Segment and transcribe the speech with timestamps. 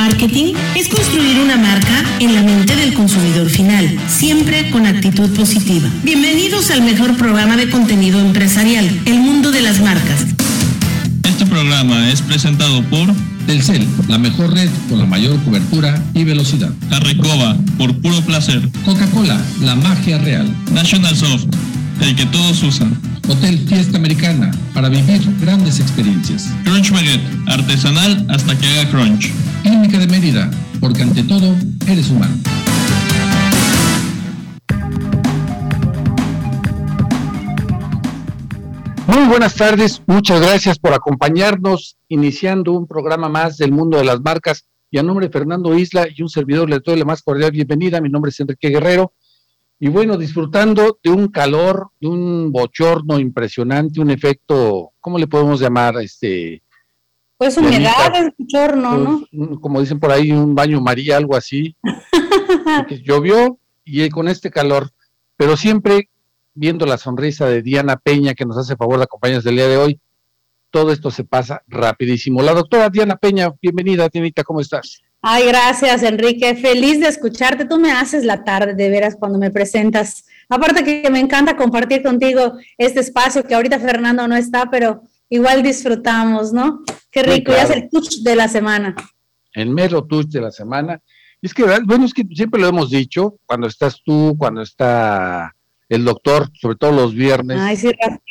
[0.00, 5.90] Marketing es construir una marca en la mente del consumidor final, siempre con actitud positiva.
[6.02, 10.24] Bienvenidos al mejor programa de contenido empresarial, El Mundo de las Marcas.
[11.24, 13.12] Este programa es presentado por
[13.46, 16.72] Telcel, la mejor red con la mayor cobertura y velocidad.
[16.88, 18.66] Carrecoba, por puro placer.
[18.86, 20.50] Coca-Cola, la magia real.
[20.72, 21.44] National Soft,
[22.00, 22.98] el que todos usan.
[23.28, 26.48] Hotel Fiesta Americana, para vivir grandes experiencias.
[26.64, 29.30] Crunch Baguette, artesanal hasta que haga crunch.
[29.62, 30.50] Clínica de Mérida,
[30.80, 31.54] porque ante todo,
[31.86, 32.34] eres humano.
[39.06, 44.20] Muy buenas tardes, muchas gracias por acompañarnos, iniciando un programa más del mundo de las
[44.20, 44.66] marcas.
[44.90, 48.00] Y a nombre de Fernando Isla y un servidor le doy la más cordial bienvenida.
[48.00, 49.12] Mi nombre es Enrique Guerrero
[49.82, 55.58] y bueno, disfrutando de un calor, de un bochorno impresionante, un efecto, ¿cómo le podemos
[55.58, 55.96] llamar?
[56.02, 56.62] Este,
[57.40, 59.60] pues humedad, es bochorno, ¿no?
[59.62, 61.74] Como dicen por ahí, un baño María, algo así.
[63.02, 64.90] llovió y con este calor,
[65.38, 66.10] pero siempre
[66.52, 69.78] viendo la sonrisa de Diana Peña que nos hace favor de acompañarnos el día de
[69.78, 70.00] hoy,
[70.68, 72.42] todo esto se pasa rapidísimo.
[72.42, 75.00] La doctora Diana Peña, bienvenida, Tianita, ¿cómo estás?
[75.22, 76.54] Ay, gracias, Enrique.
[76.56, 77.64] Feliz de escucharte.
[77.64, 80.26] Tú me haces la tarde, de veras, cuando me presentas.
[80.50, 85.62] Aparte que me encanta compartir contigo este espacio que ahorita Fernando no está, pero igual
[85.62, 86.82] disfrutamos, ¿no?
[87.10, 88.94] Qué rico, ya es el touch de la semana.
[89.54, 91.00] El mero touch de la semana.
[91.40, 95.56] Es que, bueno, es que siempre lo hemos dicho, cuando estás tú, cuando está
[95.88, 97.80] el doctor, sobre todo los viernes,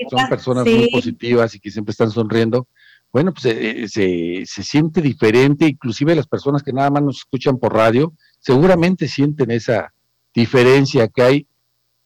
[0.10, 2.68] son personas muy positivas y que siempre están sonriendo
[3.12, 7.58] bueno, pues eh, se, se, siente diferente, inclusive las personas que nada más nos escuchan
[7.58, 9.94] por radio, seguramente sienten esa
[10.34, 11.48] diferencia que hay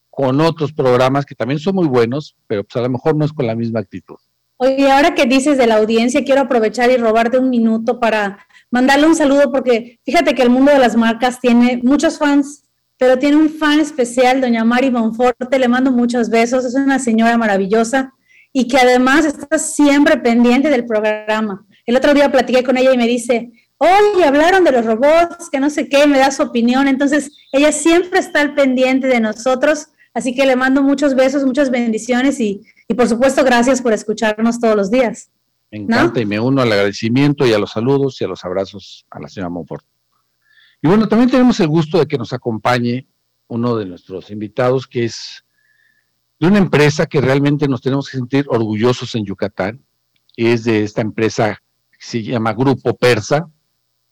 [0.08, 3.32] con otros programas que también son muy buenos, pero pues a lo mejor no es
[3.32, 4.16] con la misma actitud.
[4.64, 8.38] Oye, ahora que dices de la audiencia, quiero aprovechar y robarte un minuto para
[8.70, 12.64] mandarle un saludo, porque fíjate que el mundo de las marcas tiene muchos fans,
[12.96, 17.36] pero tiene un fan especial, doña Mari Monforte, le mando muchos besos, es una señora
[17.36, 18.14] maravillosa
[18.54, 21.66] y que además está siempre pendiente del programa.
[21.84, 25.60] El otro día platiqué con ella y me dice, oye, hablaron de los robots, que
[25.60, 26.88] no sé qué, me da su opinión.
[26.88, 31.70] Entonces, ella siempre está al pendiente de nosotros, así que le mando muchos besos, muchas
[31.70, 35.30] bendiciones y, por supuesto, gracias por escucharnos todos los días.
[35.70, 39.06] Me encanta y me uno al agradecimiento y a los saludos y a los abrazos
[39.10, 39.86] a la señora Monfort.
[40.82, 43.08] Y bueno, también tenemos el gusto de que nos acompañe
[43.48, 45.44] uno de nuestros invitados, que es
[46.38, 49.82] de una empresa que realmente nos tenemos que sentir orgullosos en Yucatán.
[50.36, 53.48] Es de esta empresa que se llama Grupo Persa.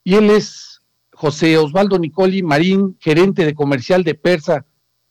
[0.03, 0.81] Y él es
[1.11, 4.65] José Osvaldo Nicoli Marín, gerente de comercial de Persa.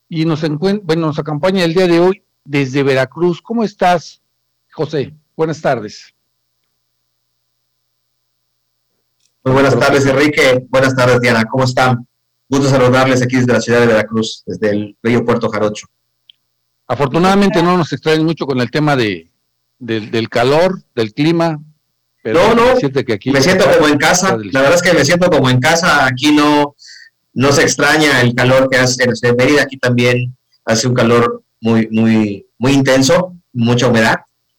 [0.09, 0.43] Y nos,
[0.83, 3.41] bueno, nos acompaña el día de hoy desde Veracruz.
[3.41, 4.21] ¿Cómo estás,
[4.73, 5.15] José?
[5.37, 6.15] Buenas tardes.
[9.45, 10.65] Muy buenas tardes, Enrique.
[10.69, 11.45] Buenas tardes, Diana.
[11.45, 12.07] ¿Cómo están?
[12.49, 15.87] Gusto saludarles aquí desde la ciudad de Veracruz, desde el bello Puerto Jarocho.
[16.87, 19.31] Afortunadamente no nos extraen mucho con el tema de,
[19.79, 21.59] del calor, del clima.
[22.23, 24.37] Pero no, no, que aquí me siento como en casa.
[24.53, 26.07] La verdad es que me siento como en casa.
[26.07, 26.77] Aquí no,
[27.33, 29.63] no se extraña el calor que hace en Mérida.
[29.63, 34.17] Aquí también hace un calor muy, muy, muy intenso, mucha humedad,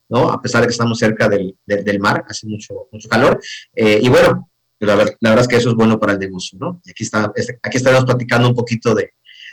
[0.09, 0.30] ¿no?
[0.30, 3.40] A pesar de que estamos cerca del, del, mar, hace mucho, mucho calor.
[3.75, 4.50] Eh, y bueno,
[4.80, 6.81] la, la, verdad es que eso es bueno para el negocio, ¿no?
[6.86, 9.12] Y aquí, está, este, aquí estaremos platicando un poquito de,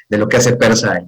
[0.08, 1.02] de lo que hace Persa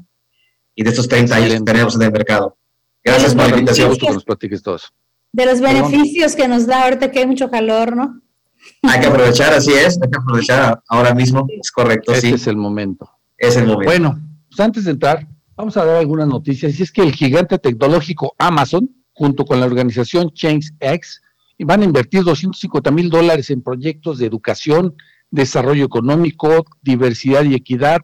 [0.75, 2.59] y de estos 30 años que tenemos en el mercado.
[3.05, 3.97] Gracias por la invitación.
[3.97, 4.93] que nos platiques todos.
[5.33, 8.21] De los beneficios que nos da ahorita que hay mucho calor, ¿no?
[8.83, 12.35] Hay que aprovechar, así es, hay que aprovechar ahora mismo, es correcto, este sí.
[12.35, 13.11] es el momento.
[13.37, 13.85] Es el momento.
[13.85, 15.27] Bueno, pues antes de entrar,
[15.57, 16.79] vamos a dar algunas noticias.
[16.79, 21.23] Y es que el gigante tecnológico Amazon, junto con la organización ChangeX,
[21.59, 24.97] van a invertir 250 mil dólares en proyectos de educación,
[25.31, 28.03] desarrollo económico, diversidad y equidad,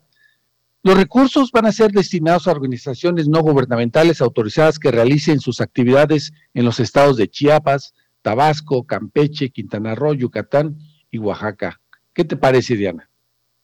[0.85, 6.33] los recursos van a ser destinados a organizaciones no gubernamentales autorizadas que realicen sus actividades
[6.55, 10.79] en los estados de Chiapas, Tabasco, Campeche, Quintana Roo, Yucatán
[11.11, 11.81] y Oaxaca.
[12.15, 13.08] ¿Qué te parece, Diana?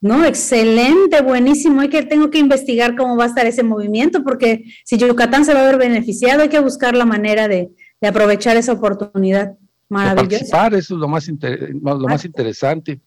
[0.05, 1.81] No, excelente, buenísimo.
[1.81, 5.55] Hay que tengo que investigar cómo va a estar ese movimiento, porque si Yucatán se
[5.55, 7.71] va a ver beneficiado, hay que buscar la manera de,
[8.03, 9.57] aprovechar esa oportunidad.
[9.89, 10.29] Maravilloso.
[10.29, 13.01] Participar, eso es lo más, lo más interesante.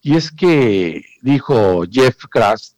[0.00, 2.76] Y es que dijo Jeff Krause,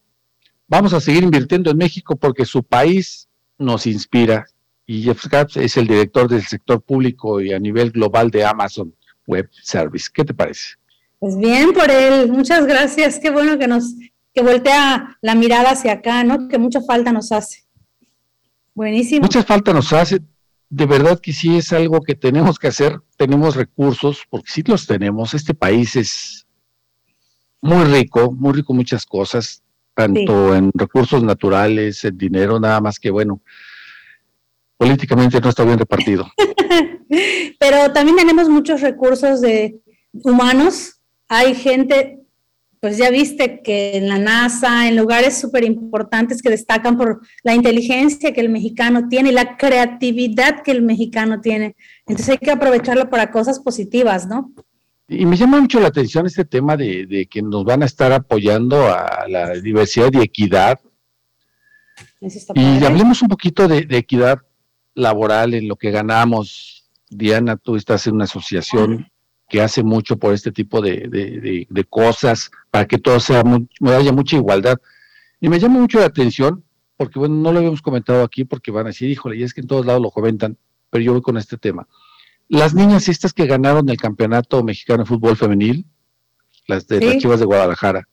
[0.69, 4.47] Vamos a seguir invirtiendo en México porque su país nos inspira.
[4.85, 8.95] Y Jeff Scott es el director del sector público y a nivel global de Amazon
[9.27, 10.09] Web Service.
[10.13, 10.75] ¿Qué te parece?
[11.19, 13.19] Pues bien por él, muchas gracias.
[13.19, 13.95] Qué bueno que nos
[14.35, 16.47] que voltea la mirada hacia acá, ¿no?
[16.49, 17.65] Que mucha falta nos hace.
[18.75, 19.23] Buenísimo.
[19.23, 20.21] Mucha falta nos hace.
[20.69, 23.01] De verdad que sí es algo que tenemos que hacer.
[23.17, 25.33] Tenemos recursos, porque sí los tenemos.
[25.33, 26.47] Este país es
[27.63, 29.63] muy rico, muy rico muchas cosas,
[29.95, 33.41] tanto en recursos naturales, en dinero, nada más que bueno,
[34.77, 36.31] políticamente no está bien repartido.
[37.59, 39.81] Pero también tenemos muchos recursos de
[40.13, 40.96] humanos.
[41.29, 42.21] Hay gente,
[42.81, 47.55] pues ya viste que en la NASA, en lugares súper importantes que destacan por la
[47.55, 51.77] inteligencia que el mexicano tiene y la creatividad que el mexicano tiene.
[52.07, 54.53] Entonces hay que aprovecharlo para cosas positivas, ¿no?
[55.09, 58.87] Y me llama mucho la atención este tema de, que nos van a estar apoyando
[58.87, 60.81] a la diversidad y equidad.
[62.55, 64.39] Y hablemos un poquito de, equidad
[64.95, 66.89] laboral en lo que ganamos.
[67.09, 69.09] Diana, tú estás en una asociación
[69.49, 73.43] que hace mucho por este tipo de, cosas, para que todo sea,
[73.83, 74.77] haya mucha igualdad.
[75.41, 76.65] Y me llama mucho la atención,
[76.97, 79.61] porque bueno, no lo habíamos comentado aquí, porque van a decir, híjole, y es que
[79.61, 80.57] en todos lados lo comentan,
[80.91, 81.87] pero yo voy con este tema
[82.49, 85.87] las niñas estas que ganaron el campeonato mexicano de fútbol femenil,
[86.67, 88.09] las de las Chivas de Guadalajara,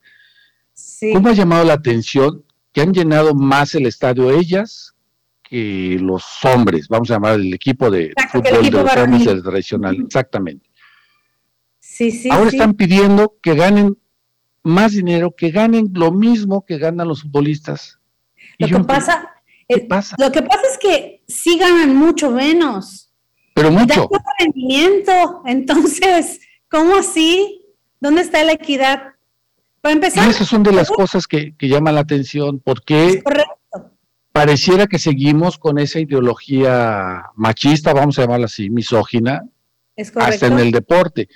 [1.13, 4.95] ¿cómo ha llamado la atención que han llenado más el estadio ellas
[5.43, 6.87] que los hombres?
[6.87, 10.69] Vamos a llamar el equipo de fútbol de los hombres tradicional, exactamente.
[11.93, 13.95] Sí, sí, Ahora están pidiendo que ganen
[14.63, 17.99] más dinero, que ganen lo mismo que ganan los futbolistas.
[18.57, 19.29] Lo que pasa,
[19.67, 20.15] eh, pasa?
[20.17, 23.11] Lo que pasa es que sí ganan mucho menos
[23.53, 24.09] pero mucho.
[24.39, 25.43] rendimiento.
[25.45, 27.63] Entonces, ¿cómo así?
[28.01, 29.13] ¿Dónde está la equidad?
[29.81, 30.27] Para empezar.
[30.27, 33.21] esas son de las cosas que, llaman la atención, porque
[34.31, 39.43] pareciera que seguimos con esa ideología machista, vamos a llamarla así, misógina,
[39.95, 41.29] hasta en el deporte.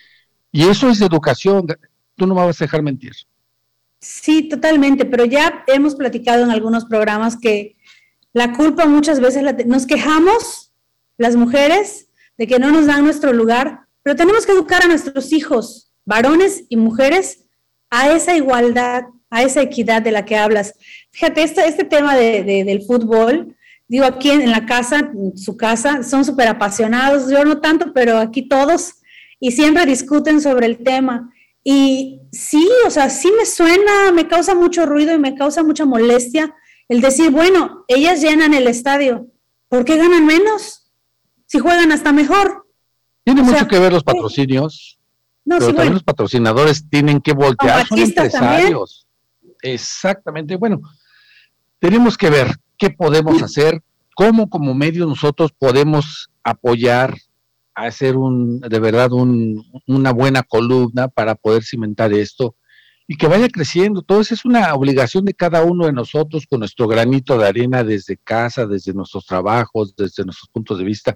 [0.58, 1.68] Y eso es educación.
[2.16, 3.14] Tú no me vas a dejar mentir.
[4.02, 7.76] Sí, totalmente, pero ya hemos platicado en algunos programas que
[8.34, 10.74] la culpa muchas veces nos quejamos
[11.20, 12.08] las mujeres
[12.40, 16.64] de que no nos dan nuestro lugar, pero tenemos que educar a nuestros hijos, varones
[16.70, 17.46] y mujeres,
[17.92, 20.74] a esa igualdad, a esa equidad de la que hablas.
[21.12, 23.56] Fíjate, este, este tema de, del fútbol,
[23.88, 28.18] digo, aquí en, la casa, en su casa, son súper apasionados, yo no tanto, pero
[28.18, 28.97] aquí todos,
[29.40, 31.32] y siempre discuten sobre el tema.
[31.64, 35.86] Y sí, o sea, sí me suena, me causa mucho ruido y me causa mucha
[35.86, 36.56] molestia
[36.90, 39.28] el decir, bueno, ellas llenan el estadio,
[39.68, 40.88] ¿por qué ganan menos?
[41.48, 42.68] si juegan hasta mejor.
[43.24, 45.00] Tiene mucho que ver los patrocinios,
[45.44, 49.08] no, pero también los patrocinadores tienen que voltear, son empresarios.
[49.62, 50.82] Exactamente, bueno,
[51.80, 53.82] tenemos que ver qué podemos hacer,
[54.16, 57.18] cómo como medio nosotros podemos apoyar
[57.86, 62.56] hacer un, de verdad un, una buena columna para poder cimentar esto
[63.08, 64.02] y que vaya creciendo.
[64.02, 67.84] Todo eso es una obligación de cada uno de nosotros con nuestro granito de arena
[67.84, 71.16] desde casa, desde nuestros trabajos, desde nuestros puntos de vista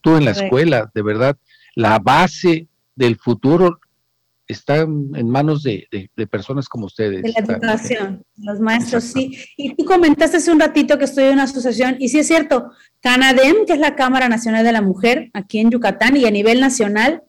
[0.00, 1.36] tú en la escuela, de verdad,
[1.74, 3.78] la base del futuro
[4.50, 5.88] está en manos de,
[6.30, 7.22] personas como ustedes.
[7.22, 9.38] De la educación, los maestros, sí.
[9.56, 12.70] Y tú comentaste hace un ratito que estoy en una asociación, y sí es cierto,
[13.00, 16.60] CANADEM, que es la Cámara Nacional de la Mujer aquí en Yucatán y a nivel
[16.60, 17.22] nacional,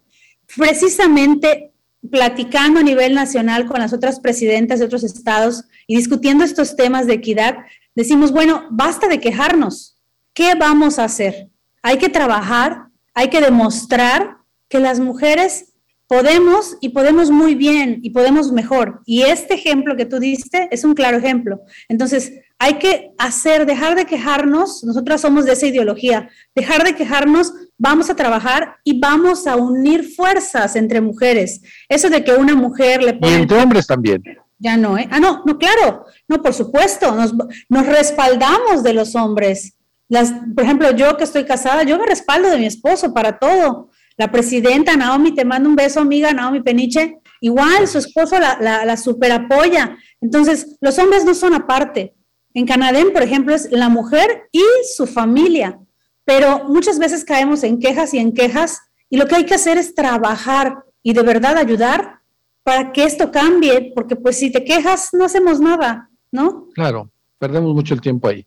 [0.56, 1.72] precisamente
[2.10, 7.06] platicando a nivel nacional con las otras presidentas de otros estados y discutiendo estos temas
[7.06, 7.58] de equidad,
[7.96, 9.98] decimos, bueno, basta de quejarnos,
[10.34, 11.50] ¿qué vamos a hacer?
[11.84, 15.71] Hay que trabajar, hay que demostrar que las mujeres
[16.12, 19.02] podemos y podemos muy bien y podemos mejor.
[19.06, 21.62] Y este ejemplo que tú diste es un claro ejemplo.
[21.88, 27.54] Entonces, hay que hacer, dejar de quejarnos, nosotras somos de esa ideología, dejar de quejarnos,
[27.78, 31.62] vamos a trabajar y vamos a unir fuerzas entre mujeres.
[31.88, 33.32] Eso de que una mujer le pone...
[33.32, 34.22] Y entre hombres también.
[34.60, 35.08] Ya no, ¿eh?
[35.12, 37.34] Ah, no, no, claro, no, por supuesto, nos,
[37.70, 39.78] nos respaldamos de los hombres
[40.56, 43.90] por ejemplo, yo que estoy casada, yo me respaldo de mi esposo para todo.
[44.18, 48.98] La presidenta Naomi, te mando un beso, amiga Naomi Peniche, igual su esposo la, la,
[48.98, 49.98] super apoya.
[50.20, 52.14] Entonces, los hombres no son aparte.
[52.54, 54.64] En Canadá, por ejemplo, es la mujer y
[54.96, 55.80] su familia.
[56.26, 59.78] Pero muchas veces caemos en quejas y en quejas y lo que hay que hacer
[59.78, 62.20] es trabajar y de verdad ayudar
[62.64, 66.68] para que esto cambie, porque pues si te quejas no hacemos nada, ¿no?
[66.74, 68.46] Claro, perdemos mucho el tiempo ahí.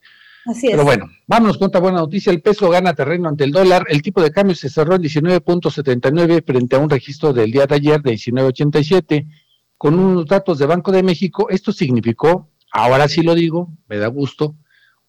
[0.60, 2.30] Pero bueno, vámonos con otra buena noticia.
[2.30, 3.86] El peso gana terreno ante el dólar.
[3.88, 7.74] El tipo de cambio se cerró en 19.79 frente a un registro del día de
[7.74, 9.26] ayer de 19.87.
[9.78, 14.06] Con unos datos de Banco de México, esto significó, ahora sí lo digo, me da
[14.06, 14.54] gusto,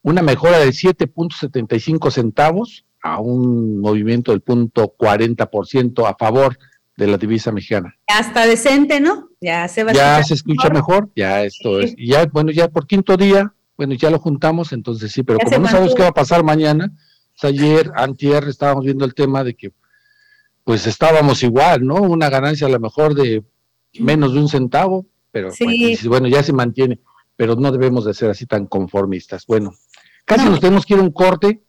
[0.02, 6.58] una mejora de 7.75 centavos a un movimiento del punto 40% a favor
[6.98, 7.96] de la divisa mexicana.
[8.10, 9.30] Ya está decente, ¿no?
[9.42, 11.94] Ya se va Ya se escucha mejor, ya esto es.
[11.98, 15.60] Y ya, bueno, ya por quinto día bueno, ya lo juntamos, entonces sí, pero como
[15.60, 16.92] no sabemos qué va a pasar mañana,
[17.42, 19.74] ayer, antier, estábamos viendo el tema de que
[20.64, 21.96] pues estábamos igual, ¿no?
[21.96, 23.44] Una ganancia a lo mejor de
[24.00, 25.52] menos de un centavo, pero
[26.08, 27.00] bueno, ya se mantiene,
[27.36, 29.46] pero no debemos de ser así tan conformistas.
[29.46, 29.76] Bueno,
[30.26, 31.62] casi nos tenemos que ir a un corte,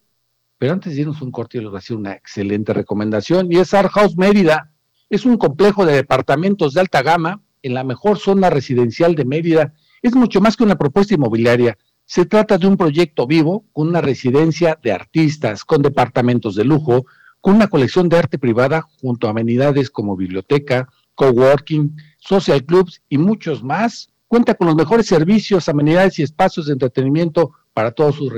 [0.57, 3.53] pero antes de irnos a un corte, yo les voy a hacer una excelente recomendación,
[3.53, 4.73] y es Art House Mérida.
[5.11, 9.75] Es un complejo de departamentos de alta gama en la mejor zona residencial de Mérida.
[10.03, 11.77] Es mucho más que una propuesta inmobiliaria.
[12.09, 17.05] Se trata de un proyecto vivo con una residencia de artistas, con departamentos de lujo,
[17.41, 23.19] con una colección de arte privada junto a amenidades como biblioteca, coworking, social clubs y
[23.19, 24.09] muchos más.
[24.29, 28.33] Cuenta con los mejores servicios, amenidades y espacios de entretenimiento para todos sus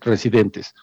[0.00, 0.74] residentes.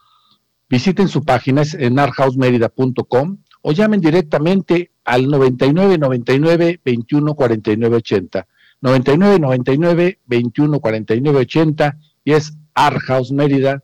[0.68, 8.48] Visiten su página en arthousemerida.com o llamen directamente al 99 99 21 49 80.
[8.82, 13.84] 99 99 21 49 80 y es Art House Mérida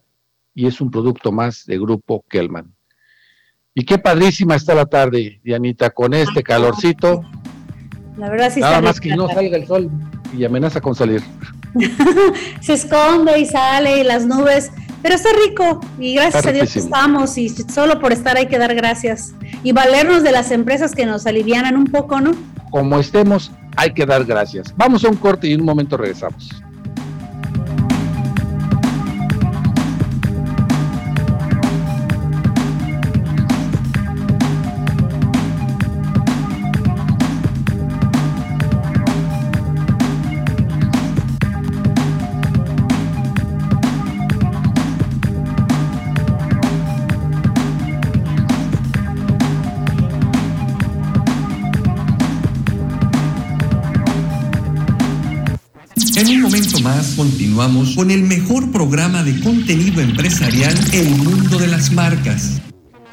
[0.54, 2.74] y es un producto más de Grupo Kelman.
[3.74, 7.22] Y qué padrísima está la tarde, Dianita, con este calorcito.
[8.18, 9.92] La verdad sí Nada más que no salga el sol
[10.36, 11.22] y amenaza con salir.
[12.62, 14.72] Se esconde y sale y las nubes,
[15.04, 18.74] pero está rico y gracias a Dios estamos y solo por estar hay que dar
[18.74, 22.32] gracias y valernos de las empresas que nos alivianan un poco, ¿no?
[22.72, 24.74] Como estemos, hay que dar gracias.
[24.76, 26.64] Vamos a un corte y en un momento regresamos.
[57.58, 62.62] Continuamos con el mejor programa de contenido empresarial El Mundo de las Marcas.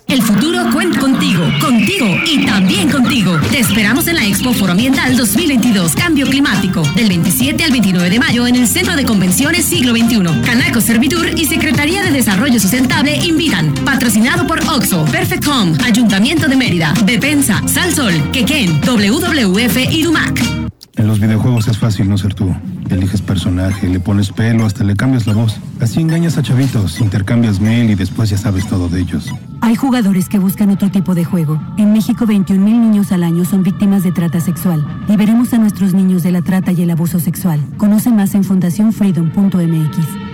[0.07, 3.39] El futuro cuenta contigo, contigo y también contigo.
[3.51, 8.19] Te esperamos en la Expo Foro Ambiental 2022 Cambio Climático del 27 al 29 de
[8.19, 10.43] mayo en el Centro de Convenciones Siglo XXI.
[10.45, 13.73] Canaco Servitur y Secretaría de Desarrollo Sustentable invitan.
[13.87, 20.39] Patrocinado por Oxo, Perfect Home, Ayuntamiento de Mérida, Bepensa, Salsol, Quequén, WWF y Dumac.
[20.97, 22.55] En los videojuegos es fácil no ser tú.
[22.91, 25.59] Eliges personaje, le pones pelo, hasta le cambias la voz.
[25.81, 29.33] Así engañas a chavitos, intercambias mail y después ya sabes todo de ellos.
[29.61, 31.61] Hay jugadores que buscan otro tipo de juego.
[31.79, 34.87] En México, 21 mil niños al año son víctimas de trata sexual.
[35.09, 37.61] Liberemos a nuestros niños de la trata y el abuso sexual.
[37.79, 40.34] Conoce más en fundacionfreedom.mx.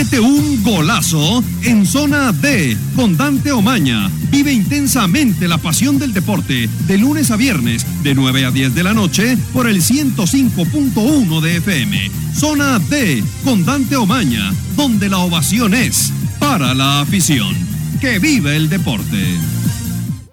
[0.00, 4.10] Mete un golazo en zona D con Dante Omaña.
[4.30, 8.82] Vive intensamente la pasión del deporte de lunes a viernes de 9 a 10 de
[8.82, 12.10] la noche por el 105.1 de FM.
[12.34, 17.54] Zona D con Dante Omaña, donde la ovación es para la afición.
[18.00, 19.36] Que vive el deporte.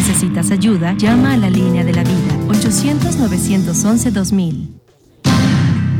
[0.00, 4.68] Si necesitas ayuda, llama a la línea de la vida 800-911-2000.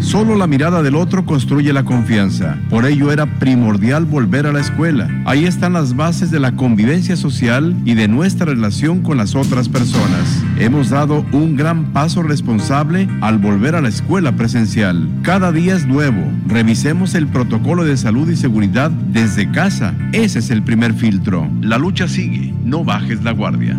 [0.00, 2.58] Solo la mirada del otro construye la confianza.
[2.70, 5.06] Por ello era primordial volver a la escuela.
[5.26, 9.68] Ahí están las bases de la convivencia social y de nuestra relación con las otras
[9.68, 10.42] personas.
[10.60, 15.08] Hemos dado un gran paso responsable al volver a la escuela presencial.
[15.22, 16.22] Cada día es nuevo.
[16.46, 19.94] Revisemos el protocolo de salud y seguridad desde casa.
[20.12, 21.48] Ese es el primer filtro.
[21.62, 22.52] La lucha sigue.
[22.62, 23.74] No bajes la guardia.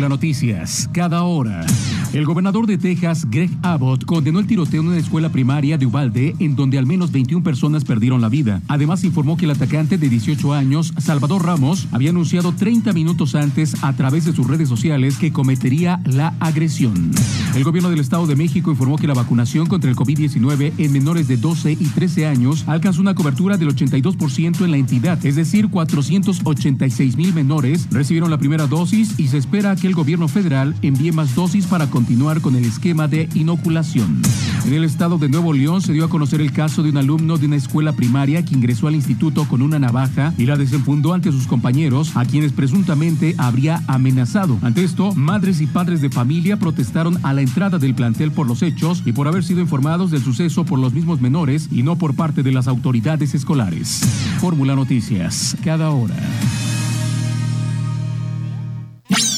[0.00, 1.66] Fórmula Noticias, cada hora.
[2.14, 6.34] El gobernador de Texas, Greg Abbott, condenó el tiroteo en una escuela primaria de Uvalde,
[6.38, 8.62] en donde al menos 21 personas perdieron la vida.
[8.66, 13.76] Además, informó que el atacante de 18 años, Salvador Ramos, había anunciado 30 minutos antes
[13.84, 17.12] a través de sus redes sociales que cometería la agresión.
[17.54, 21.28] El gobierno del Estado de México informó que la vacunación contra el COVID-19 en menores
[21.28, 25.68] de 12 y 13 años alcanzó una cobertura del 82% en la entidad, es decir,
[25.68, 31.10] 486 mil menores recibieron la primera dosis y se espera que el gobierno federal envíe
[31.10, 34.22] más dosis para continuar con el esquema de inoculación.
[34.64, 37.38] En el estado de Nuevo León se dio a conocer el caso de un alumno
[37.38, 41.32] de una escuela primaria que ingresó al instituto con una navaja y la desenfundó ante
[41.32, 44.58] sus compañeros, a quienes presuntamente habría amenazado.
[44.62, 48.62] Ante esto, madres y padres de familia protestaron a la entrada del plantel por los
[48.62, 52.14] hechos y por haber sido informados del suceso por los mismos menores y no por
[52.14, 54.02] parte de las autoridades escolares.
[54.38, 56.14] Fórmula Noticias, cada hora.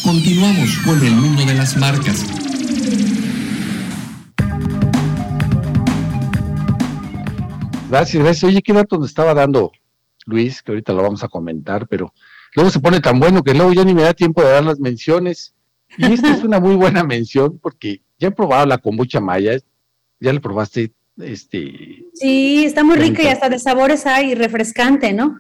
[0.05, 2.27] Continuamos con el mundo de las marcas.
[7.89, 8.45] Gracias, gracias.
[8.45, 9.73] Oye, qué dato nos estaba dando
[10.27, 12.13] Luis, que ahorita lo vamos a comentar, pero
[12.55, 14.79] luego se pone tan bueno que luego ya ni me da tiempo de dar las
[14.79, 15.55] menciones.
[15.97, 19.59] Y esta es una muy buena mención porque ya he probado la kombucha maya,
[20.21, 22.05] ya le probaste este.
[22.15, 25.39] Sí, está muy rica y hasta de sabores hay refrescante, ¿no?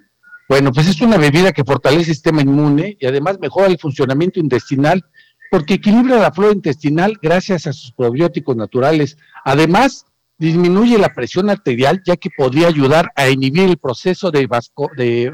[0.53, 4.39] Bueno, pues es una bebida que fortalece el sistema inmune y además mejora el funcionamiento
[4.39, 5.03] intestinal
[5.51, 9.17] porque equilibra la flora intestinal gracias a sus probióticos naturales.
[9.47, 10.05] Además,
[10.37, 15.33] disminuye la presión arterial ya que podría ayudar a inhibir el proceso de, vasco, de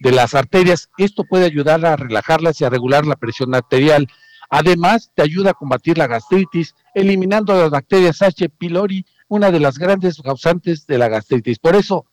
[0.00, 0.90] de las arterias.
[0.98, 4.08] Esto puede ayudar a relajarlas y a regular la presión arterial.
[4.50, 8.48] Además, te ayuda a combatir la gastritis, eliminando las bacterias H.
[8.48, 11.60] pylori, una de las grandes causantes de la gastritis.
[11.60, 12.06] Por eso,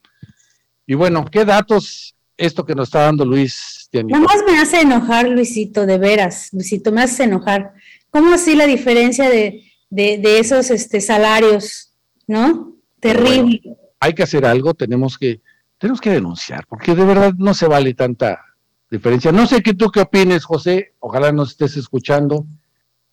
[0.87, 3.89] Y bueno, ¿qué datos esto que nos está dando Luis?
[3.91, 7.73] Nada más me hace enojar, Luisito, de veras, Luisito, me hace enojar.
[8.09, 11.91] ¿Cómo así la diferencia de, de, esos este, salarios,
[12.25, 12.77] no?
[12.99, 13.61] Terrible.
[13.99, 15.41] hay que hacer algo, tenemos que,
[15.77, 18.43] tenemos que denunciar, porque de verdad no se vale tanta
[18.89, 19.31] diferencia.
[19.31, 22.45] No sé qué tú qué opines, José, ojalá nos estés escuchando,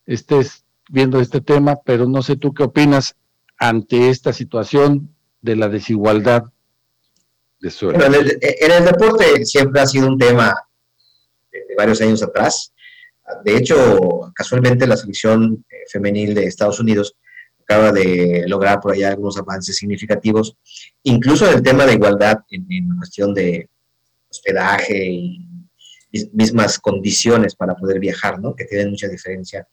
[0.07, 3.17] estés viendo este tema, pero no sé tú qué opinas
[3.59, 6.45] ante esta situación de la desigualdad
[7.61, 8.05] de sueldo.
[8.05, 10.55] En el, deporte siempre ha sido un tema
[11.53, 12.73] de varios años atrás.
[13.43, 17.17] De hecho, casualmente la selección eh, femenil de Estados Unidos
[17.65, 20.57] acaba de lograr por allá algunos avances significativos,
[21.03, 23.69] incluso en el tema de igualdad en, cuestión de
[24.31, 25.49] hospedaje y
[26.33, 28.55] mismas condiciones para poder viajar, ¿no?
[28.55, 29.67] Que tienen mucha diferencia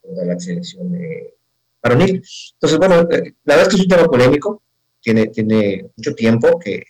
[0.00, 1.34] con la selección de
[1.82, 2.22] varonil.
[2.52, 4.62] Entonces, bueno, eh, la verdad es que es un tema polémico,
[5.00, 6.84] tiene, tiene mucho tiempo que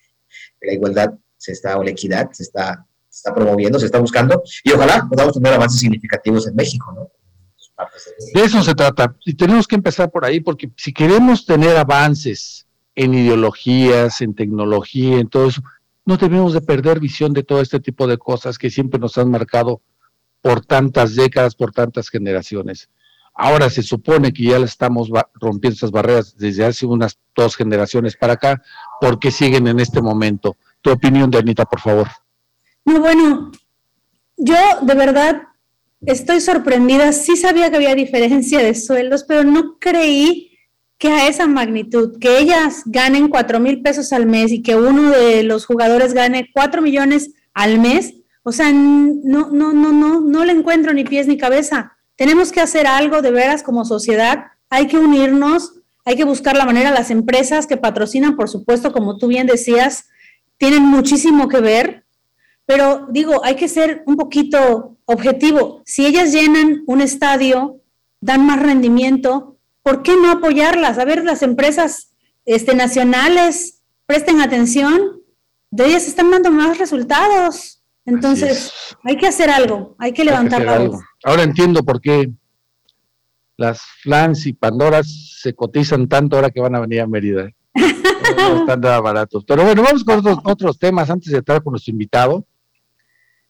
[0.61, 4.73] la igualdad se está, o la equidad se está, está promoviendo, se está buscando, y
[4.73, 7.11] ojalá podamos tener avances significativos en México, ¿no?
[8.35, 12.67] De eso se trata, y tenemos que empezar por ahí, porque si queremos tener avances
[12.95, 15.63] en ideologías, en tecnología, en todo eso,
[16.05, 19.31] no debemos de perder visión de todo este tipo de cosas que siempre nos han
[19.31, 19.81] marcado
[20.41, 22.89] por tantas décadas, por tantas generaciones.
[23.35, 28.33] Ahora se supone que ya estamos rompiendo esas barreras desde hace unas dos generaciones para
[28.33, 28.61] acá,
[29.01, 30.57] porque siguen en este momento.
[30.81, 32.09] Tu opinión, Anita, por favor.
[32.85, 33.53] No, bueno,
[34.37, 35.43] yo de verdad
[36.07, 37.13] estoy sorprendida.
[37.13, 40.49] Sí sabía que había diferencia de sueldos, pero no creí
[40.99, 45.11] que a esa magnitud, que ellas ganen cuatro mil pesos al mes y que uno
[45.11, 50.45] de los jugadores gane cuatro millones al mes, o sea, no, no, no, no, no
[50.45, 51.97] le encuentro ni pies ni cabeza.
[52.17, 56.65] Tenemos que hacer algo de veras como sociedad, hay que unirnos, hay que buscar la
[56.65, 60.09] manera, las empresas que patrocinan, por supuesto, como tú bien decías,
[60.57, 62.07] tienen muchísimo que ver,
[62.69, 65.81] pero digo, hay que ser un poquito objetivo.
[65.87, 67.81] Si ellas llenan un estadio,
[68.21, 70.99] dan más rendimiento, ¿por qué no apoyarlas?
[70.99, 72.11] A ver, las empresas
[72.45, 75.23] este, nacionales presten atención,
[75.71, 77.83] de ellas están dando más resultados.
[78.05, 78.71] Entonces,
[79.03, 81.01] hay que hacer algo, hay que levantar la voz.
[81.25, 82.31] Ahora entiendo por qué
[83.57, 87.49] las flans y pandoras se cotizan tanto ahora que van a venir a Mérida.
[87.75, 89.43] no están nada baratos.
[89.47, 92.45] Pero bueno, vamos con otros, otros temas antes de entrar con nuestro invitado.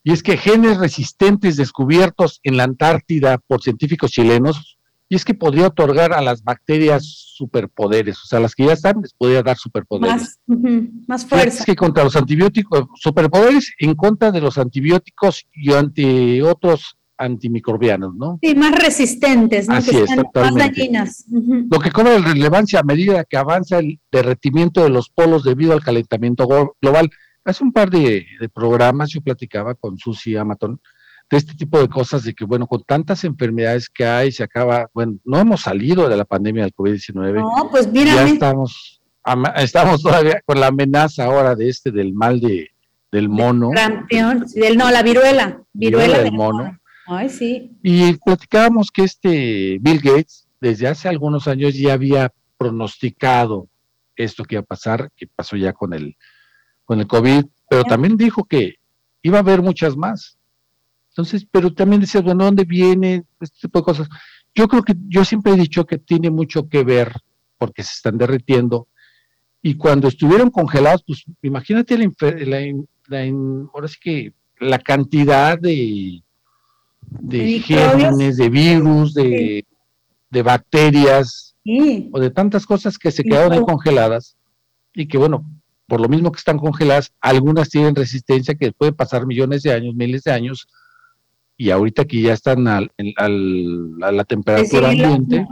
[0.09, 5.35] Y es que genes resistentes descubiertos en la Antártida por científicos chilenos y es que
[5.35, 9.59] podría otorgar a las bacterias superpoderes, o sea, las que ya están les podría dar
[9.59, 10.39] superpoderes.
[11.07, 11.59] Más, fuerza.
[11.59, 18.15] Es que contra los antibióticos, superpoderes en contra de los antibióticos y ante otros antimicrobianos,
[18.15, 18.39] ¿no?
[18.43, 19.75] Sí, más resistentes, ¿no?
[19.75, 21.27] Así es, más dañinas.
[21.71, 25.85] Lo que cobra relevancia a medida que avanza el derretimiento de los polos debido al
[25.85, 26.49] calentamiento
[26.81, 27.11] global.
[27.49, 30.79] Hace un par de, programas yo platicaba con Susi Amaton
[31.31, 34.91] de este tipo de cosas, de que, bueno, con tantas enfermedades que hay, se acaba,
[34.93, 37.41] bueno, no hemos salido de la pandemia del COVID-19.
[37.41, 38.15] No, pues mira.
[38.17, 39.01] Ya estamos,
[39.57, 42.69] estamos todavía con la amenaza ahora de este, del mal de,
[43.11, 43.71] del mono.
[43.75, 45.63] Campeón, del, no, la viruela.
[45.73, 46.79] Viruela, del mono.
[47.07, 47.79] Ay, sí.
[47.83, 53.71] Y platicábamos que este Bill Gates, desde hace algunos años, ya había pronosticado
[54.17, 56.15] esto que iba a pasar, que pasó ya con el,
[56.89, 58.77] con el COVID, pero también dijo que
[59.21, 60.39] iba a haber muchas más.
[61.11, 64.09] Entonces, pero también decía, bueno, ¿dónde viene este tipo de cosas?
[64.55, 67.13] Yo creo que yo siempre he dicho que tiene mucho que ver
[67.59, 68.89] porque se están derritiendo
[69.61, 72.59] y cuando estuvieron congelados, pues imagínate la,
[73.75, 76.23] ahora sí que la cantidad de,
[77.03, 79.67] de gérmenes, de virus, de,
[80.43, 81.55] bacterias
[82.13, 84.39] o de tantas cosas que se quedaron ahí congeladas
[84.95, 85.45] y que bueno,
[85.89, 89.95] por lo mismo que están congeladas, algunas tienen resistencia que puede pasar millones de años,
[89.95, 90.69] miles de años,
[91.57, 95.47] y ahorita que ya están al, a la temperatura ambiente,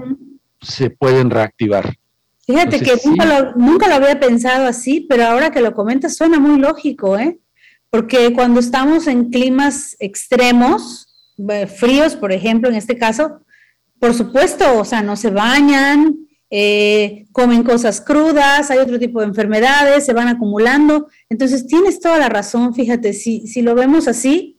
[0.61, 1.97] se pueden reactivar.
[2.47, 2.93] Fíjate que
[3.57, 7.41] nunca, lo, había pensado así, pero ahora que lo comentas suena muy lógico, ¿eh?
[7.91, 11.09] Porque cuando estamos en climas extremos,
[11.49, 13.41] eh, fríos, por ejemplo, en este caso,
[13.99, 19.27] por supuesto, o sea, no se bañan, eh, comen cosas crudas, hay otro tipo de
[19.27, 21.09] enfermedades, se van acumulando.
[21.29, 24.57] Entonces, tienes toda la razón, fíjate, si, si lo vemos así,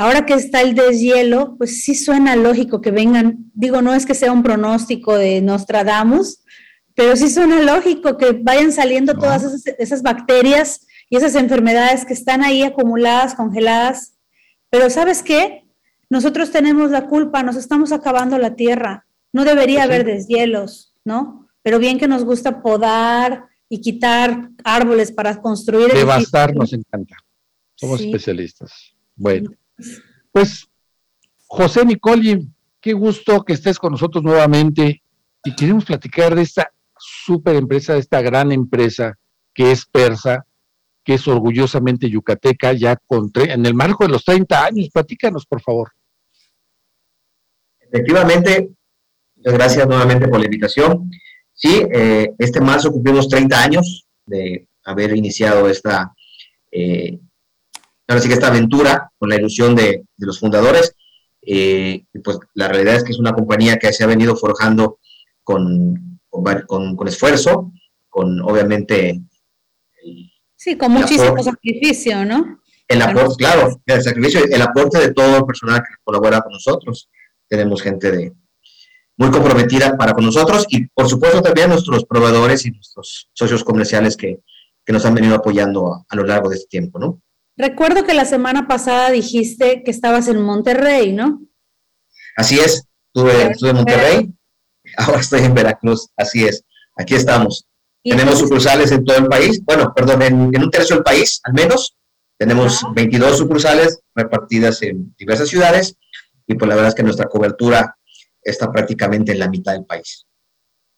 [0.00, 4.14] Ahora que está el deshielo, pues sí suena lógico que vengan, digo, no es que
[4.14, 6.44] sea un pronóstico de Nostradamus,
[6.94, 9.42] pero sí suena lógico que vayan saliendo todas
[9.76, 14.14] esas, bacterias y esas enfermedades que están ahí acumuladas, congeladas.
[14.70, 15.64] Pero ¿sabes qué?
[16.08, 19.04] Nosotros tenemos la culpa, nos estamos acabando la tierra.
[19.32, 21.48] No debería pues haber deshielos, ¿no?
[21.62, 25.92] Pero bien que nos gusta podar y quitar árboles para construir.
[25.92, 27.16] Devastar nos encanta.
[27.74, 28.94] Somos especialistas.
[29.16, 29.50] Bueno.
[30.30, 30.68] Pues,
[31.46, 32.48] José Nicoli,
[32.80, 35.02] qué gusto que estés con nosotros nuevamente
[35.44, 39.18] y queremos platicar de esta super empresa, de esta gran empresa
[39.54, 40.46] que es Persa,
[41.02, 44.90] que es orgullosamente yucateca, ya con en el marco de los 30 años.
[44.92, 45.92] Platícanos, por favor.
[47.80, 48.70] Efectivamente,
[49.38, 51.10] muchas gracias nuevamente por la invitación.
[51.52, 56.12] Sí, eh, este marzo cumplimos 30 años de haber iniciado esta
[56.70, 57.18] eh,
[58.08, 60.94] ahora sí que esta aventura con la ilusión de, los fundadores.
[61.42, 64.98] Eh, pues la realidad es que es una compañía que se ha venido forjando
[65.44, 67.72] con, con, esfuerzo,
[68.08, 69.20] con obviamente...
[70.56, 72.60] sí, con muchísimo sacrificio, ¿no?
[72.86, 77.08] El aporte, claro, el sacrificio, el aporte de todo el personal que colabora con nosotros.
[77.46, 78.32] Tenemos gente de,
[79.18, 84.16] muy comprometida para con nosotros y por supuesto también nuestros proveedores y nuestros socios comerciales
[84.16, 84.38] que,
[84.86, 87.20] que nos han venido apoyando a, lo largo de este tiempo, ¿no?
[87.56, 91.42] Recuerdo que la semana pasada dijiste que estabas en Monterrey, ¿no?
[92.36, 94.32] Así es, estuve, en Monterrey,
[94.96, 96.64] ahora estoy en Veracruz, así es,
[96.96, 97.66] aquí estamos.
[98.04, 101.96] Tenemos sucursales en todo el país, bueno, perdón, en, un tercio del país al menos.
[102.38, 105.96] Tenemos 22 sucursales repartidas en diversas ciudades
[106.46, 107.98] y pues la verdad es que nuestra cobertura
[108.42, 110.26] está prácticamente en la mitad del país.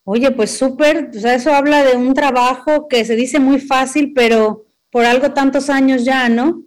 [0.04, 4.12] Oye, pues súper, o sea, eso habla de un trabajo que se dice muy fácil,
[4.14, 6.62] pero por algo tantos años ya, ¿no?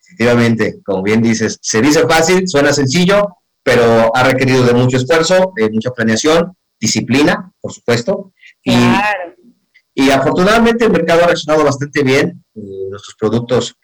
[0.00, 5.52] Efectivamente, como bien dices, se dice fácil, suena sencillo, pero ha requerido de mucho esfuerzo,
[5.54, 8.32] de mucha planeación, disciplina, por supuesto.
[8.64, 9.34] Claro.
[9.94, 12.44] Y, afortunadamente el mercado ha reaccionado bastante bien.
[12.54, 13.76] nuestros productos,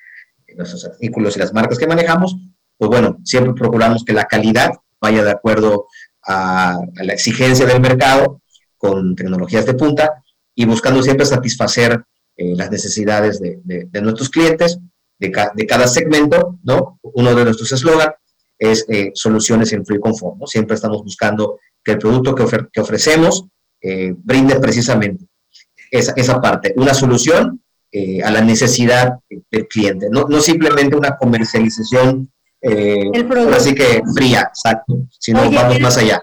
[0.57, 2.37] nuestros artículos y las marcas que manejamos,
[2.79, 4.71] pues bueno, siempre procuramos que la calidad
[5.05, 5.87] vaya de acuerdo
[6.27, 8.41] a la exigencia del mercado
[8.79, 12.03] con tecnologías de punta y buscando siempre satisfacer
[12.37, 14.79] eh, las necesidades de, nuestros clientes,
[15.19, 16.99] de, cada segmento, ¿no?
[17.03, 18.13] Uno de nuestros eslogan
[18.59, 20.47] es eh, soluciones en free confort, ¿no?
[20.47, 23.47] Siempre estamos buscando que el producto que, ofrecemos
[23.83, 25.27] eh, brinde precisamente
[25.91, 27.61] esa, esa, parte, una solución
[28.25, 29.21] a la necesidad
[29.53, 32.34] del cliente, no, no simplemente una comercialización
[33.55, 36.23] así que fría, exacto, sino vamos más allá.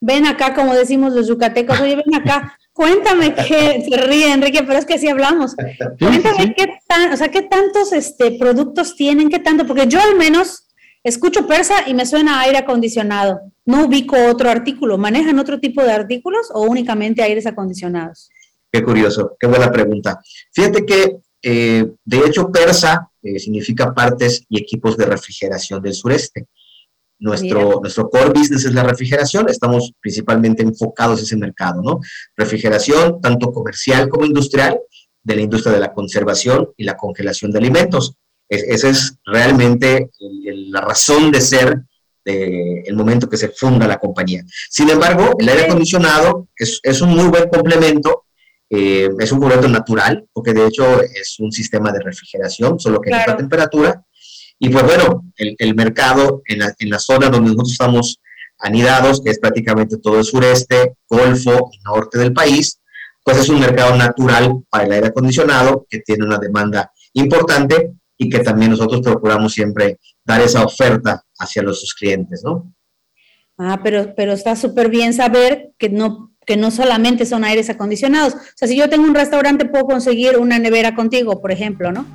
[0.00, 4.80] Ven acá, como decimos los yucatecos, oye, ven acá, Cuéntame qué, se ríe Enrique, pero
[4.80, 5.54] es que así hablamos.
[6.00, 10.16] Cuéntame qué tan, o sea, qué tantos este, productos tienen, qué tanto, porque yo al
[10.16, 10.66] menos
[11.04, 13.40] escucho persa y me suena aire acondicionado.
[13.64, 14.98] No ubico otro artículo.
[14.98, 18.28] ¿Manejan otro tipo de artículos o únicamente aires acondicionados?
[18.72, 20.20] Qué curioso, qué buena pregunta.
[20.52, 26.46] Fíjate que, eh, de hecho, Persa eh, significa partes y equipos de refrigeración del sureste.
[27.18, 32.00] Nuestro, nuestro core business es la refrigeración, estamos principalmente enfocados en ese mercado, ¿no?
[32.36, 34.78] Refrigeración, tanto comercial como industrial,
[35.22, 38.14] de la industria de la conservación y la congelación de alimentos.
[38.46, 41.82] esa es realmente la razón de ser
[42.24, 44.44] del momento que se funda la compañía.
[44.70, 48.26] Sin embargo, el aire acondicionado es, es un muy buen complemento,
[48.76, 53.10] eh, es un complemento natural, porque de hecho es un sistema de refrigeración, solo que
[53.10, 53.32] claro.
[53.32, 54.04] a temperatura,
[54.58, 58.20] y pues bueno, el, el mercado en la, en la, zona donde nosotros estamos
[58.58, 62.80] anidados, que es prácticamente todo el sureste, golfo y norte del país,
[63.24, 68.28] pues es un mercado natural para el aire acondicionado que tiene una demanda importante y
[68.28, 72.72] que también nosotros procuramos siempre dar esa oferta hacia los sus clientes, ¿no?
[73.56, 78.34] Ah, pero, pero está súper bien saber que no, que no solamente son aires acondicionados.
[78.34, 82.06] O sea, si yo tengo un restaurante, puedo conseguir una nevera contigo, por ejemplo, ¿no?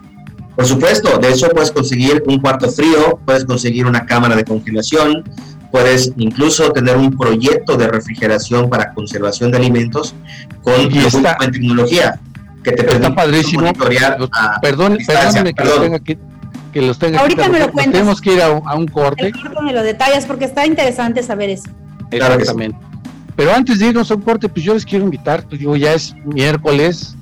[0.55, 5.23] Por supuesto, de eso puedes conseguir un cuarto frío, puedes conseguir una cámara de congelación,
[5.71, 10.15] puedes incluso tener un proyecto de refrigeración para conservación de alimentos
[10.61, 12.19] con esta tecnología
[12.63, 13.61] que te permite padrísimo.
[13.61, 14.17] monitorear
[14.61, 16.17] perdón, perdóname que lo tenga que,
[16.73, 17.93] que los tenga Ahorita me lo cuentas.
[17.93, 19.27] Tenemos que ir a, un corte.
[19.27, 21.69] El corte me lo detallas porque está interesante saber eso.
[22.11, 22.88] Exactamente.
[23.39, 25.93] Pero antes de irnos a un corte, pues yo les quiero invitar, pues digo, ya
[25.93, 27.15] es miércoles,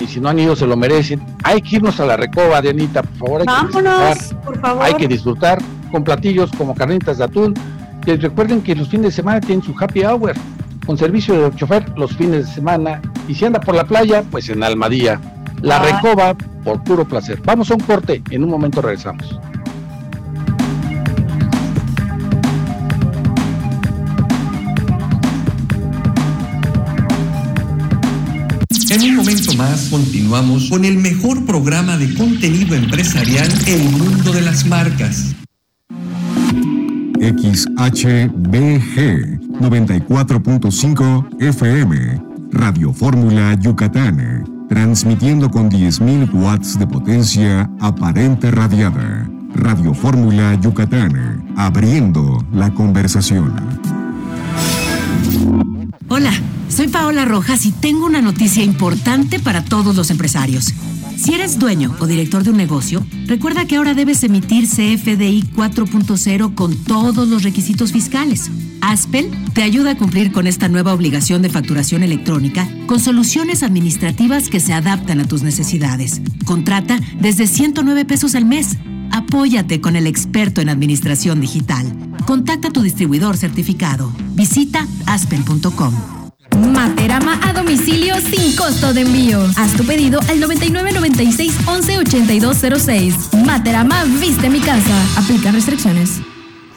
[0.00, 1.24] y si no han ido se lo merecen.
[1.44, 3.40] Hay que irnos a la recoba de Anita, por favor.
[3.42, 4.82] Hay Vámonos, que por favor.
[4.84, 5.60] Hay que disfrutar
[5.92, 7.54] con platillos como carnitas de atún.
[8.04, 10.32] Y recuerden que los fines de semana tienen su happy hour
[10.84, 13.00] con servicio de chofer los fines de semana.
[13.28, 15.20] Y si anda por la playa, pues en Almadía.
[15.62, 15.84] La ah.
[15.84, 17.40] recoba por puro placer.
[17.44, 19.38] Vamos a un corte, en un momento regresamos.
[29.02, 34.42] En un momento más continuamos con el mejor programa de contenido empresarial El Mundo de
[34.42, 35.34] las Marcas.
[37.18, 38.20] XHBG
[39.58, 49.26] 94.5 FM Radio Fórmula Yucatán, transmitiendo con 10.000 watts de potencia aparente radiada.
[49.54, 53.54] Radio Fórmula Yucatán, abriendo la conversación.
[56.08, 56.32] Hola,
[56.80, 60.72] soy Paola Rojas y tengo una noticia importante para todos los empresarios.
[61.14, 66.54] Si eres dueño o director de un negocio, recuerda que ahora debes emitir CFDI 4.0
[66.54, 68.50] con todos los requisitos fiscales.
[68.80, 74.48] Aspel te ayuda a cumplir con esta nueva obligación de facturación electrónica con soluciones administrativas
[74.48, 76.22] que se adaptan a tus necesidades.
[76.46, 78.78] Contrata desde 109 pesos al mes.
[79.10, 81.84] Apóyate con el experto en administración digital.
[82.24, 84.10] Contacta a tu distribuidor certificado.
[84.34, 86.19] Visita aspen.com.
[86.56, 89.40] Materama a domicilio sin costo de envío.
[89.56, 93.14] Haz tu pedido al 9996 118206.
[93.44, 94.94] Materama viste mi casa.
[95.16, 96.20] Aplica restricciones.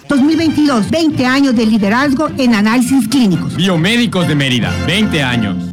[0.09, 3.55] 2022, 20 años de liderazgo en análisis clínicos.
[3.55, 5.72] Biomédicos de Mérida, 20 años.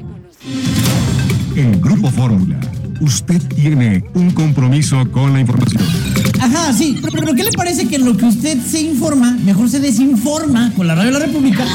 [1.55, 2.59] En Grupo Fórmula,
[3.01, 5.83] usted tiene un compromiso con la información.
[6.39, 9.79] Ajá, sí, pero, ¿qué le parece que en lo que usted se informa, mejor se
[9.79, 11.65] desinforma con la Radio de la República?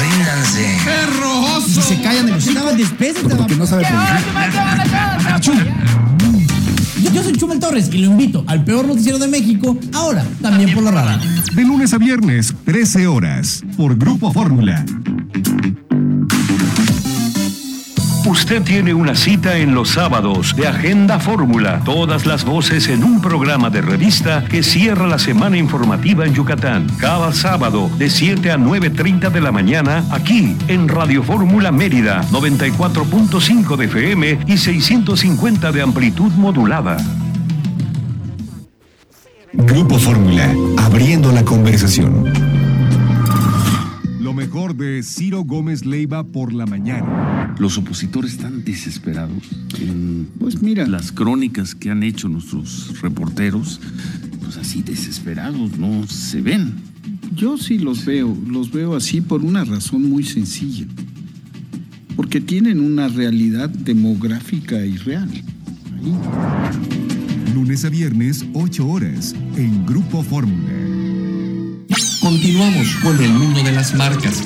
[0.00, 0.76] Ríndanse.
[0.84, 1.80] ¡Perroso!
[1.80, 3.84] Si se callan de los estaban despeses, Porque no sabe
[5.40, 5.52] yo,
[7.14, 10.82] yo soy Chumel Torres y lo invito al peor noticiero de México, ahora también por
[10.82, 11.18] la radio.
[11.54, 14.84] De lunes a viernes, 13 horas, por Grupo Fórmula.
[18.28, 21.80] Usted tiene una cita en los sábados de Agenda Fórmula.
[21.82, 26.88] Todas las voces en un programa de revista que cierra la semana informativa en Yucatán.
[26.98, 33.76] Cada sábado de 7 a 9.30 de la mañana aquí en Radio Fórmula Mérida 94.5
[33.76, 36.98] de FM y 650 de amplitud modulada.
[39.54, 42.27] Grupo Fórmula, abriendo la conversación.
[44.48, 47.54] Mejor de Ciro Gómez Leiva por la mañana.
[47.58, 49.42] Los opositores están desesperados.
[50.40, 50.86] pues mira.
[50.86, 53.78] Las crónicas que han hecho nuestros reporteros,
[54.40, 56.72] pues así desesperados, no se ven.
[57.34, 60.86] Yo sí los veo, los veo así por una razón muy sencilla.
[62.16, 65.28] Porque tienen una realidad demográfica y real.
[65.94, 67.54] Ahí.
[67.54, 70.77] lunes a viernes, 8 horas, en Grupo Fórmula.
[72.20, 74.42] Continuamos con el mundo de las marcas.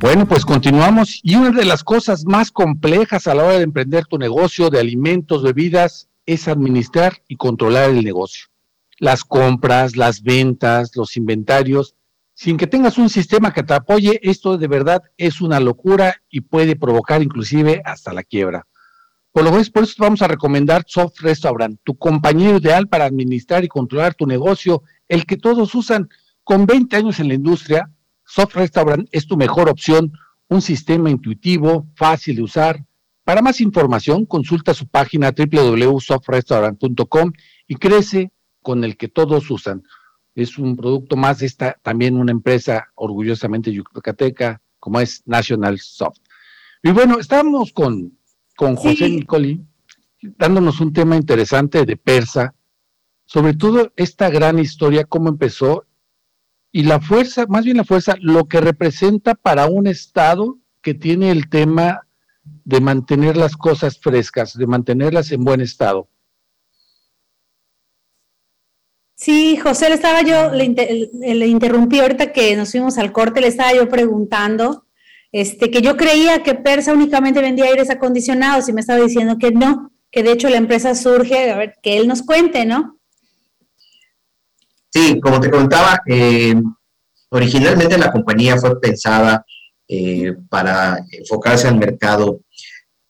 [0.00, 1.20] Bueno, pues continuamos.
[1.22, 4.80] Y una de las cosas más complejas a la hora de emprender tu negocio de
[4.80, 8.46] alimentos, bebidas, es administrar y controlar el negocio.
[8.98, 11.94] Las compras, las ventas, los inventarios.
[12.34, 16.40] Sin que tengas un sistema que te apoye, esto de verdad es una locura y
[16.40, 18.66] puede provocar inclusive hasta la quiebra.
[19.32, 23.64] Por lo menos por eso vamos a recomendar Soft Restaurant, tu compañero ideal para administrar
[23.64, 26.10] y controlar tu negocio, el que todos usan.
[26.44, 27.90] Con 20 años en la industria,
[28.26, 30.12] Soft Restaurant es tu mejor opción,
[30.48, 32.84] un sistema intuitivo, fácil de usar.
[33.24, 37.32] Para más información, consulta su página www.softrestaurant.com
[37.66, 39.82] y crece con el que todos usan.
[40.34, 46.18] Es un producto más, esta también una empresa orgullosamente yucateca, como es National Soft.
[46.82, 48.18] Y bueno, estamos con,
[48.56, 49.64] con José Nicoli,
[50.20, 52.54] dándonos un tema interesante de Persa,
[53.24, 55.86] sobre todo esta gran historia, cómo empezó
[56.70, 61.30] y la fuerza, más bien la fuerza, lo que representa para un Estado que tiene
[61.30, 62.06] el tema
[62.64, 66.08] de mantener las cosas frescas, de mantenerlas en buen estado.
[69.14, 73.72] Sí, José, le estaba yo, le, interrumpí ahorita que nos fuimos al corte, le estaba
[73.72, 74.86] yo preguntando
[75.32, 79.50] este, que yo creía que Persa únicamente vendía aires acondicionados y me estaba diciendo que
[79.50, 82.98] no, que de hecho la empresa surge, a ver, que él nos cuente, ¿no?
[84.90, 86.54] Sí, como te contaba, eh,
[87.30, 89.44] originalmente la compañía fue pensada
[89.88, 92.40] eh, para enfocarse al mercado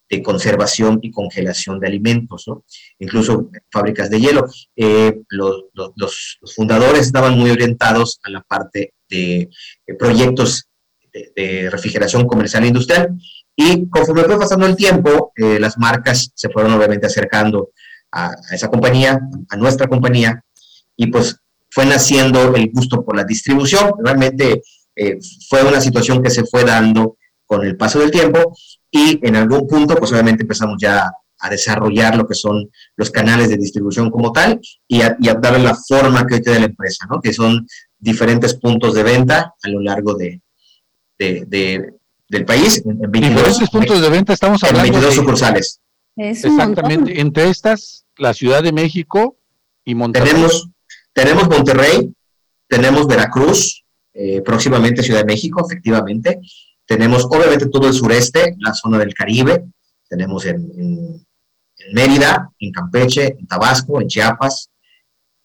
[0.09, 2.65] de conservación y congelación de alimentos, ¿no?
[2.99, 4.47] incluso fábricas de hielo.
[4.77, 9.49] Eh, los, fundadores estaban muy orientados a la parte de,
[9.99, 10.69] proyectos
[11.13, 13.11] de, refrigeración comercial e industrial
[13.55, 17.71] y conforme fue pasando el tiempo, las marcas se fueron obviamente acercando
[18.11, 19.21] a, a, esa compañía,
[19.51, 20.43] a nuestra compañía,
[20.97, 21.37] y pues
[21.71, 23.93] fue naciendo el gusto por la distribución.
[24.03, 24.63] Realmente
[24.95, 28.55] eh, fue una situación que se fue dando con el paso del tiempo
[28.91, 33.49] y en algún punto, pues obviamente empezamos ya a desarrollar lo que son los canales
[33.49, 37.21] de distribución como tal y a, darle la forma que hoy tiene la empresa, ¿no?
[37.21, 37.67] que son
[37.99, 40.41] diferentes puntos de venta a lo largo de,
[41.23, 42.83] del país.
[42.85, 44.87] En, 22, puntos de venta estamos hablando.
[44.87, 45.81] En 22 sucursales.
[46.17, 47.21] Exactamente.
[47.21, 49.37] Entre estas, la Ciudad de México
[49.85, 50.31] y Monterrey.
[50.33, 50.69] Tenemos,
[51.13, 52.13] tenemos Monterrey,
[52.69, 56.39] tenemos Veracruz, eh, próximamente Ciudad de México, efectivamente.
[56.87, 59.65] Tenemos obviamente todo el sureste, la zona del Caribe.
[60.09, 61.25] Tenemos en,
[61.93, 64.71] Mérida, en Campeche, en Tabasco, en Chiapas.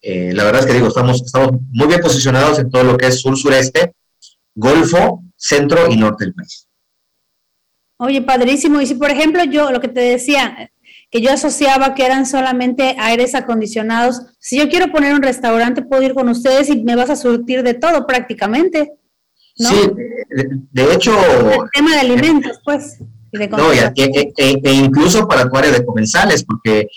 [0.00, 3.08] Eh, la verdad es que digo, estamos, estamos muy bien posicionados en todo lo que
[3.08, 3.92] es sur-sureste,
[4.54, 6.68] Golfo, centro y norte del país.
[7.98, 8.80] Oye, padrísimo.
[8.80, 10.70] Y si, por ejemplo, yo lo que te decía,
[11.10, 14.20] que yo asociaba que eran solamente aires acondicionados.
[14.38, 17.62] Si yo quiero poner un restaurante, puedo ir con ustedes y me vas a surtir
[17.62, 18.92] de todo prácticamente.
[19.58, 19.68] ¿no?
[19.70, 19.90] Sí,
[20.70, 21.12] de, hecho...
[21.18, 22.98] El tema de alimentos, pues.
[23.32, 26.88] no, e, e, e, e, incluso para tu área de comensales, porque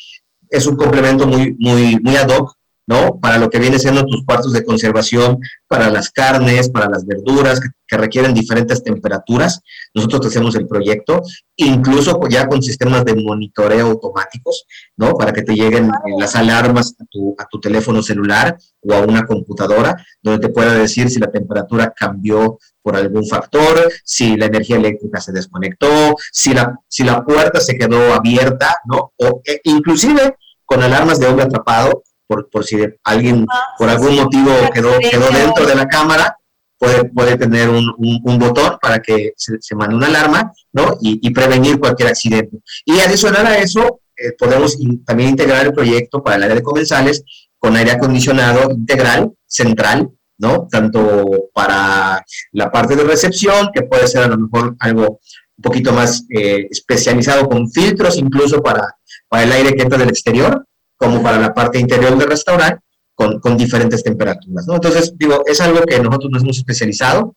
[0.49, 2.55] es un complemento muy, muy, muy ad hoc
[2.91, 3.21] ¿no?
[3.21, 7.61] Para lo que viene siendo tus cuartos de conservación, para las carnes, para las verduras
[7.61, 9.59] que, requieren diferentes temperaturas.
[9.93, 11.21] Nosotros te hacemos el proyecto,
[11.57, 15.13] incluso ya con sistemas de monitoreo automáticos, ¿no?
[15.15, 19.25] Para que te lleguen las alarmas a tu, a tu teléfono celular o a una
[19.25, 24.77] computadora, donde te pueda decir si la temperatura cambió por algún factor, si la energía
[24.77, 29.11] eléctrica se desconectó, si la, si la puerta se quedó abierta, ¿no?
[29.17, 32.03] O e, inclusive con alarmas de hombre atrapado,
[32.51, 33.45] por, si alguien
[33.77, 36.37] por algún motivo quedó, quedó dentro de la cámara,
[36.77, 40.97] puede, puede tener un, un, botón para que se, se, mande una alarma, ¿no?
[41.01, 42.57] Y, prevenir cualquier accidente.
[42.85, 47.23] Y adicional a eso, eh, podemos también integrar el proyecto para el área de comensales
[47.57, 50.67] con aire acondicionado integral, central, ¿no?
[50.71, 55.19] Tanto para la parte de recepción, que puede ser a lo mejor algo
[55.57, 58.95] un poquito más eh, especializado con filtros, incluso para,
[59.29, 60.65] para el aire que entra del exterior,
[61.01, 62.79] como para la parte interior del restaurante
[63.15, 64.67] con, con diferentes temperaturas.
[64.67, 64.75] ¿no?
[64.75, 67.35] Entonces, digo, es algo que nosotros nos hemos especializado.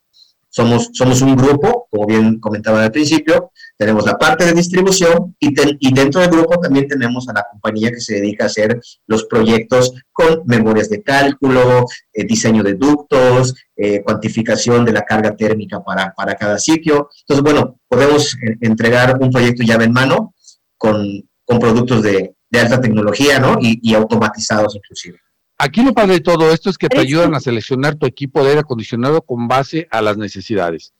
[0.50, 5.52] Somos, somos un grupo, como bien comentaba al principio, tenemos la parte de distribución y,
[5.80, 9.24] y dentro del grupo también tenemos a la compañía que se dedica a hacer los
[9.24, 15.82] proyectos con memorias de cálculo, eh, diseño de ductos, eh, cuantificación de la carga térmica
[15.82, 17.08] para, para cada sitio.
[17.26, 20.34] Entonces, bueno, podemos eh, entregar un proyecto llave en mano
[20.76, 23.58] con, con productos de, de alta tecnología, ¿no?
[23.60, 25.18] Y, automatizados inclusive.
[25.58, 28.50] Aquí lo padre de todo esto es que te ayudan a seleccionar tu equipo de
[28.50, 30.92] aire acondicionado con base a las necesidades.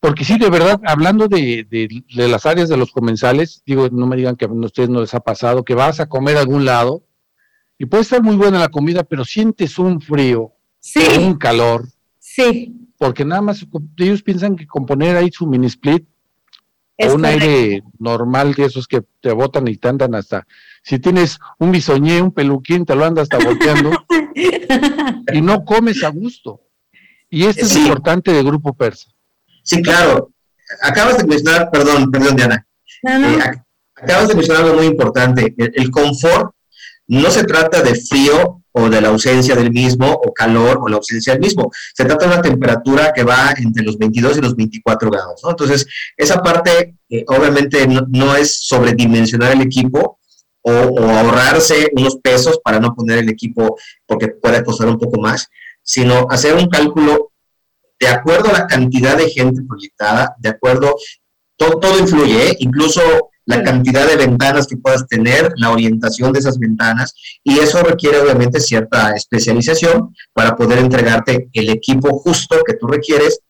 [0.00, 4.16] Porque sí, de verdad, hablando de, de, las áreas de los comensales, digo, no me
[4.16, 7.02] digan que a ustedes no les ha pasado, que vas a comer a algún lado
[7.78, 10.52] y puede estar muy buena la comida, pero sientes un frío,
[11.20, 11.88] un calor.
[12.18, 12.74] Sí.
[12.96, 16.04] Porque nada más ellos piensan que componer ahí su mini split
[16.98, 20.46] o un aire normal de esos que te botan y te andan hasta,
[20.82, 23.90] si tienes un bisoñé, un peluquín, te lo andas hasta volteando
[25.32, 26.62] y no comes a gusto.
[27.30, 29.10] Y esto es importante de Grupo Persa.
[29.62, 30.30] Sí, claro.
[30.82, 32.66] Acabas de mencionar, perdón, perdón, Diana.
[33.06, 33.38] Eh,
[33.94, 35.54] acabas de mencionar algo muy importante.
[35.56, 36.54] El, confort
[37.06, 40.96] no se trata de frío o de la ausencia del mismo, o calor o la
[40.96, 41.70] ausencia del mismo.
[41.94, 45.42] Se trata de una temperatura que va entre los 22 y los 24 grados.
[45.48, 50.18] Entonces, esa parte eh, obviamente no, es sobredimensionar el equipo
[50.62, 55.20] o, o, ahorrarse unos pesos para no poner el equipo porque puede costar un poco
[55.20, 55.48] más,
[55.82, 57.32] sino hacer un cálculo
[58.00, 60.94] de acuerdo a la cantidad de gente proyectada, de acuerdo,
[61.56, 62.56] todo, todo influye, ¿eh?
[62.60, 63.00] incluso
[63.48, 68.20] la cantidad de ventanas que puedas tener, la orientación de esas ventanas, y eso requiere
[68.20, 73.40] obviamente cierta especialización para poder entregarte el equipo justo que tú requieres,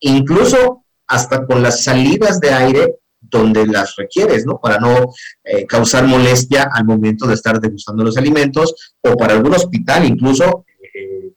[0.00, 2.96] incluso hasta con las salidas de aire
[3.38, 4.58] donde las requieres, ¿no?
[4.60, 5.12] Para no
[5.44, 10.64] eh, causar molestia al momento de estar degustando los alimentos, o para algún hospital incluso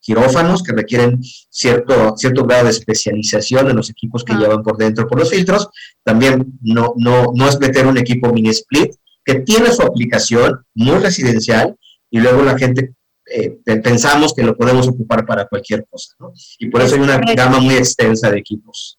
[0.08, 1.20] quirófanos que requieren
[1.50, 4.40] cierto, cierto grado de especialización en los equipos que ah.
[4.40, 5.68] llevan por dentro por los filtros.
[6.04, 8.94] También no, no, no es meter un equipo mini split
[9.26, 11.76] que tiene su aplicación muy residencial
[12.10, 12.94] y luego la gente
[13.30, 16.32] eh, pensamos que lo podemos ocupar para cualquier cosa, ¿no?
[16.60, 18.98] Y por eso hay una gama muy extensa de equipos.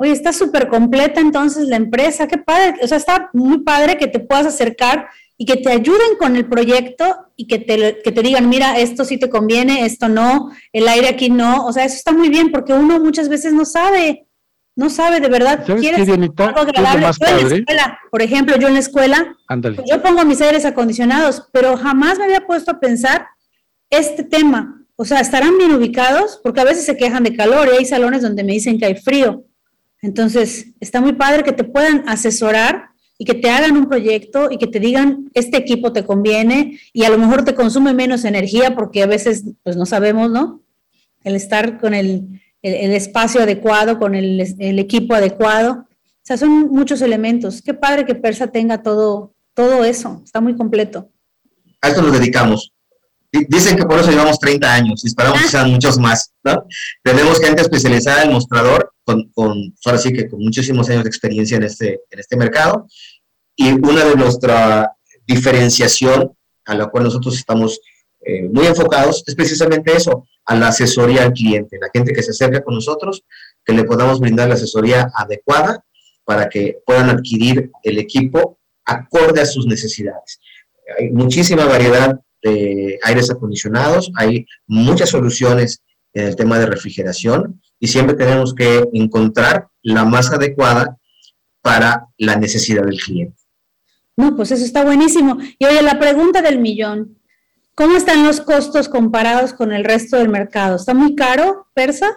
[0.00, 4.06] Oye, está súper completa entonces la empresa, qué padre, o sea, está muy padre que
[4.06, 8.22] te puedas acercar y que te ayuden con el proyecto y que te, que te
[8.22, 11.66] digan, mira, esto sí te conviene, esto no, el aire aquí no.
[11.66, 14.28] O sea, eso está muy bien porque uno muchas veces no sabe,
[14.76, 15.64] no sabe de verdad.
[15.64, 17.06] ¿Quieres algo agradable?
[17.20, 19.36] Yo en la escuela, por ejemplo, yo en la escuela,
[19.88, 23.26] yo pongo mis aires acondicionados, pero jamás me había puesto a pensar
[23.90, 24.84] este tema.
[24.94, 28.22] O sea, estarán bien ubicados porque a veces se quejan de calor y hay salones
[28.22, 29.44] donde me dicen que hay frío.
[30.00, 34.58] Entonces, está muy padre que te puedan asesorar y que te hagan un proyecto y
[34.58, 38.76] que te digan, este equipo te conviene y a lo mejor te consume menos energía
[38.76, 40.62] porque a veces, pues no sabemos, ¿no?
[41.24, 44.40] El estar con el, espacio adecuado, con el,
[44.78, 45.86] equipo adecuado.
[45.88, 47.60] O sea, son muchos elementos.
[47.60, 50.22] Qué padre que Persa tenga todo, todo eso.
[50.24, 51.10] Está muy completo.
[51.80, 52.72] A esto nos dedicamos.
[53.30, 56.64] Dicen que por eso llevamos 30 años y esperamos que sean muchos más, ¿no?
[57.02, 61.58] Tenemos gente especializada en mostrador, con, con, ahora sí que con muchísimos años de experiencia
[61.58, 62.86] en este, en este mercado,
[63.54, 64.92] y una de nuestra
[65.26, 66.32] diferenciación
[66.64, 67.80] a la cual nosotros estamos
[68.20, 72.30] eh, muy enfocados es precisamente eso, a la asesoría al cliente, la gente que se
[72.30, 73.22] acerca con nosotros,
[73.64, 75.84] que le podamos brindar la asesoría adecuada
[76.24, 80.40] para que puedan adquirir el equipo acorde a sus necesidades.
[80.98, 85.82] Hay muchísima variedad de aires acondicionados, hay muchas soluciones
[86.12, 90.96] en el tema de refrigeración y siempre tenemos que encontrar la más adecuada
[91.62, 93.36] para la necesidad del cliente.
[94.16, 95.38] No, pues eso está buenísimo.
[95.58, 97.18] Y oye, la pregunta del millón,
[97.74, 100.76] ¿cómo están los costos comparados con el resto del mercado?
[100.76, 102.16] ¿Está muy caro, Persa?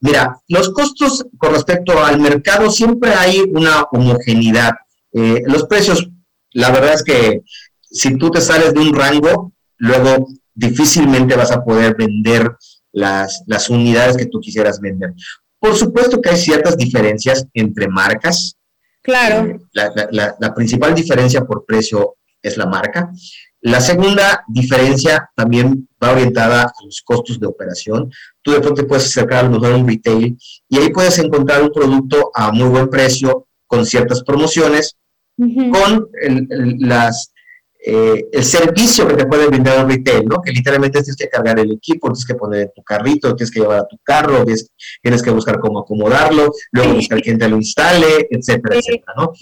[0.00, 4.72] Mira, los costos con respecto al mercado siempre hay una homogeneidad.
[5.12, 6.08] Eh, los precios,
[6.52, 7.42] la verdad es que
[7.90, 12.50] si tú te sales de un rango, luego difícilmente vas a poder vender
[12.92, 15.14] las, las unidades que tú quisieras vender.
[15.58, 18.56] Por supuesto que hay ciertas diferencias entre marcas.
[19.02, 19.46] Claro.
[19.46, 23.10] Eh, la, la, principal diferencia por precio es la marca.
[23.62, 28.10] La segunda diferencia también va orientada a los costos de operación.
[28.42, 30.38] Tú de pronto puedes acercar a lo mejor un retail
[30.68, 34.96] y ahí puedes encontrar un producto a muy buen precio con ciertas promociones,
[35.36, 36.08] con
[36.78, 37.32] las
[37.82, 40.42] eh, el servicio que te puede brindar un retail, ¿no?
[40.42, 43.60] Que literalmente tienes que cargar el equipo, tienes que poner en tu carrito, tienes que
[43.60, 48.28] llevar a tu carro, tienes, que buscar cómo acomodarlo, luego buscar quién te lo instale,
[48.30, 49.32] etcétera, etcétera, ¿no?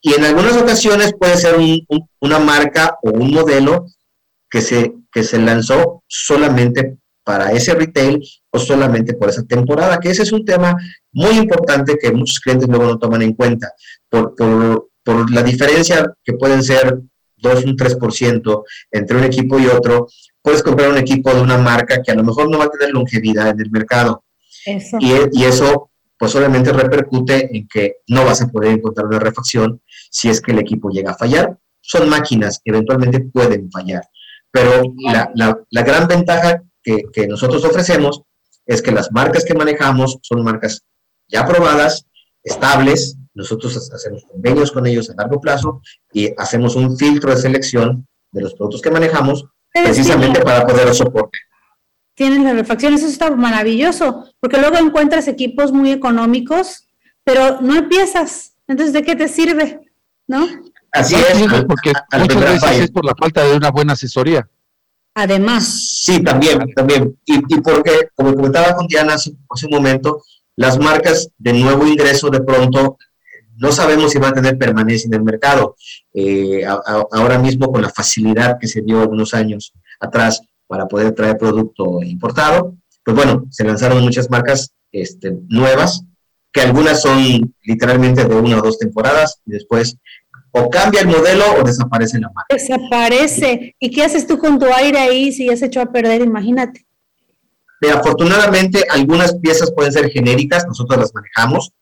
[0.00, 1.56] Y, en algunas ocasiones puede ser
[2.20, 3.86] una marca o un modelo
[4.48, 10.10] que se, que se lanzó solamente para ese retail o solamente por esa temporada, que
[10.10, 10.76] ese es un tema
[11.12, 13.72] muy importante que muchos clientes luego no toman en cuenta
[14.08, 17.00] por, por por la diferencia que pueden ser
[17.38, 20.06] 2, un 3% entre un equipo y otro,
[20.42, 22.90] puedes comprar un equipo de una marca que a lo mejor no va a tener
[22.90, 24.22] longevidad en el mercado.
[25.00, 29.80] Y, eso, pues obviamente repercute en que no vas a poder encontrar una refacción
[30.10, 31.56] si es que el equipo llega a fallar.
[31.80, 34.02] Son máquinas, eventualmente pueden fallar.
[34.50, 38.20] Pero la, la, gran ventaja que, que nosotros ofrecemos
[38.66, 40.82] es que las marcas que manejamos son marcas
[41.28, 42.04] ya aprobadas,
[42.42, 45.80] estables, nosotros hacemos convenios con ellos a largo plazo
[46.12, 51.38] y hacemos un filtro de selección de los productos que manejamos precisamente para poder soporte.
[52.14, 56.88] Tienes la refacción, eso está maravilloso, porque luego encuentras equipos muy económicos,
[57.22, 58.54] pero no empiezas.
[58.66, 59.88] Entonces, ¿de qué te sirve?
[60.26, 60.48] ¿No?
[60.90, 64.48] Así es, porque muchas veces es por la falta de una buena asesoría.
[65.14, 65.64] Además.
[66.02, 67.16] Sí, también, también.
[67.24, 70.22] Y, y porque, como comentaba con Diana hace, un momento,
[70.56, 72.98] las marcas de nuevo ingreso de pronto
[73.58, 75.76] no sabemos si van a tener permanencia en el mercado.
[76.14, 81.36] Eh, ahora mismo con la facilidad que se dio algunos años atrás para poder traer
[81.36, 86.04] producto importado, pues bueno, se lanzaron muchas marcas este, nuevas,
[86.52, 89.96] que algunas son literalmente de una o dos temporadas y después
[90.52, 92.54] o cambia el modelo o desaparece la marca.
[92.54, 93.74] Desaparece.
[93.78, 96.22] ¿Y qué haces tú con tu aire ahí si ya se echó a perder?
[96.22, 96.86] Imagínate.
[97.92, 101.72] afortunadamente algunas piezas pueden ser genéricas, nosotros las manejamos,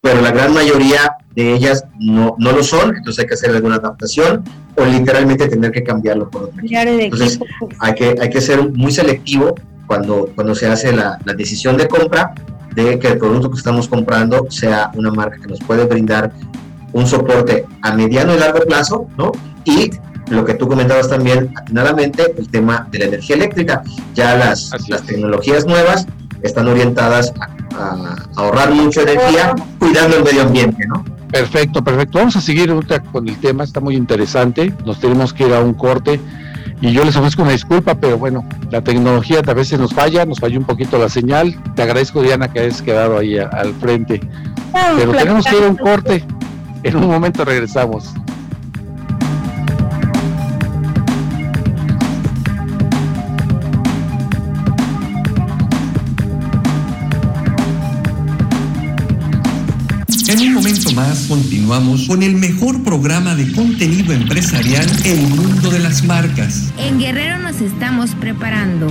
[0.00, 3.76] pero la gran mayoría de ellas no, no lo son, entonces hay que hacer alguna
[3.76, 4.44] adaptación
[4.76, 6.62] o literalmente tener que cambiarlo por otro.
[6.62, 7.40] Entonces
[7.80, 9.54] hay que, hay que ser muy selectivo
[9.86, 12.34] cuando, cuando se hace la, la decisión de compra
[12.74, 16.32] de que el producto que estamos comprando sea una marca que nos puede brindar
[16.92, 19.32] un soporte a mediano y largo plazo, ¿no?
[19.64, 19.90] Y
[20.30, 23.82] lo que tú comentabas también atinadamente, el tema de la energía eléctrica.
[24.14, 26.06] Ya las, las tecnologías nuevas
[26.42, 27.32] están orientadas
[27.78, 31.04] a, ahorrar mucha energía cuidando el medio ambiente, ¿no?
[31.30, 32.18] Perfecto, perfecto.
[32.18, 32.72] Vamos a seguir
[33.12, 34.72] con el tema, está muy interesante.
[34.84, 36.20] Nos tenemos que ir a un corte
[36.80, 40.40] y yo les ofrezco una disculpa, pero bueno, la tecnología a veces nos falla, nos
[40.40, 41.56] falló un poquito la señal.
[41.74, 44.20] Te agradezco, Diana, que hayas quedado ahí al frente.
[44.96, 46.24] Pero tenemos que ir a un corte.
[46.82, 48.14] En un momento regresamos.
[60.96, 66.72] Más continuamos con el mejor programa de contenido empresarial El Mundo de las Marcas.
[66.78, 68.88] En Guerrero nos estamos preparando.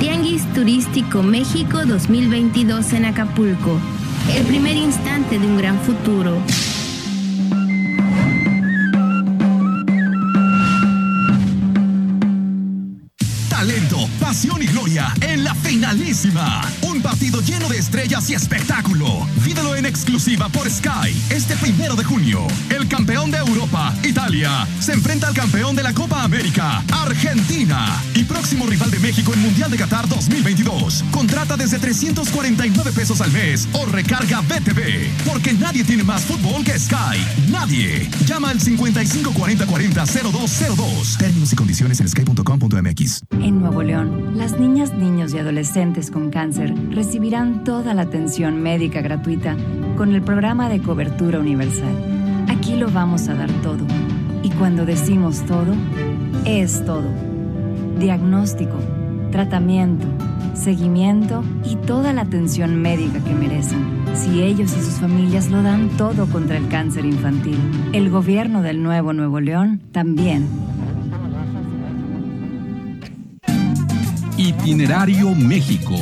[0.00, 3.78] Tianguis Turístico México 2022 en Acapulco
[4.34, 6.38] el primer instante de un gran futuro.
[14.32, 16.62] Y gloria en la finalísima.
[16.80, 19.28] Un partido lleno de estrellas y espectáculo.
[19.44, 22.46] Vídelo en exclusiva por Sky este primero de junio.
[22.70, 28.02] El campeón de Europa, Italia, se enfrenta al campeón de la Copa América, Argentina.
[28.14, 31.04] Y próximo rival de México en Mundial de Qatar 2022.
[31.10, 35.10] Contrata desde 349 pesos al mes o recarga BTV.
[35.26, 37.50] Porque nadie tiene más fútbol que Sky.
[37.50, 38.08] Nadie.
[38.24, 41.18] Llama al 5540400202.
[41.18, 43.24] Términos y condiciones en sky.com.mx.
[43.42, 49.00] En Nuevo León, las niñas, niños y adolescentes con cáncer recibirán toda la atención médica
[49.00, 49.56] gratuita
[49.96, 51.94] con el programa de cobertura universal.
[52.48, 53.84] Aquí lo vamos a dar todo.
[54.42, 55.74] Y cuando decimos todo,
[56.44, 57.08] es todo.
[57.98, 58.78] Diagnóstico,
[59.30, 60.06] tratamiento,
[60.54, 64.02] seguimiento y toda la atención médica que merecen.
[64.14, 67.58] Si ellos y sus familias lo dan todo contra el cáncer infantil,
[67.92, 70.48] el gobierno del Nuevo Nuevo León también.
[74.62, 75.96] Itinerario México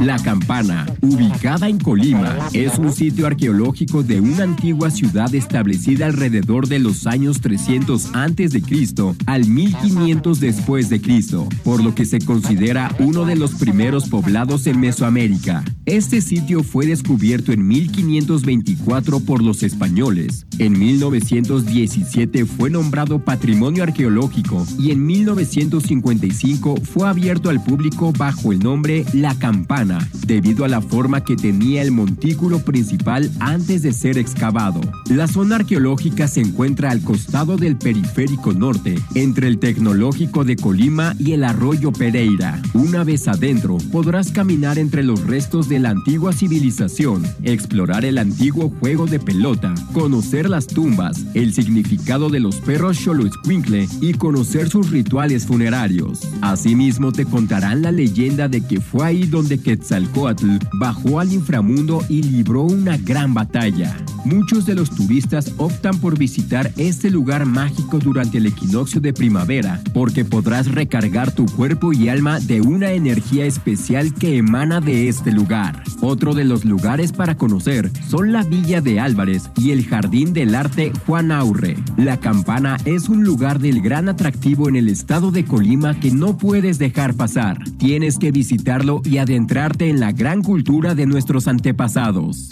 [0.00, 6.68] la Campana, ubicada en Colima, es un sitio arqueológico de una antigua ciudad establecida alrededor
[6.68, 8.62] de los años 300 a.C.
[9.26, 14.66] al 1500 después de Cristo, por lo que se considera uno de los primeros poblados
[14.66, 15.64] en Mesoamérica.
[15.86, 20.46] Este sitio fue descubierto en 1524 por los españoles.
[20.58, 28.60] En 1917 fue nombrado Patrimonio Arqueológico y en 1955 fue abierto al público bajo el
[28.60, 29.83] nombre La Campana
[30.26, 34.80] debido a la forma que tenía el montículo principal antes de ser excavado.
[35.10, 41.14] La zona arqueológica se encuentra al costado del periférico norte, entre el tecnológico de Colima
[41.18, 42.60] y el arroyo Pereira.
[42.72, 48.72] Una vez adentro, podrás caminar entre los restos de la antigua civilización, explorar el antiguo
[48.80, 54.90] juego de pelota, conocer las tumbas, el significado de los perros Xoloitzcuincle y conocer sus
[54.90, 56.20] rituales funerarios.
[56.40, 62.04] Asimismo, te contarán la leyenda de que fue ahí donde quedó Quetzalcoatl bajó al inframundo
[62.08, 63.96] y libró una gran batalla.
[64.24, 69.82] Muchos de los turistas optan por visitar este lugar mágico durante el equinoccio de primavera
[69.92, 75.30] porque podrás recargar tu cuerpo y alma de una energía especial que emana de este
[75.30, 75.82] lugar.
[76.00, 80.54] Otro de los lugares para conocer son la Villa de Álvarez y el Jardín del
[80.54, 81.76] Arte Juan Aurre.
[81.96, 86.38] La Campana es un lugar del gran atractivo en el estado de Colima que no
[86.38, 87.58] puedes dejar pasar.
[87.78, 89.18] Tienes que visitarlo y
[89.64, 92.50] adentrarte en la gran cultura de nuestros antepasados.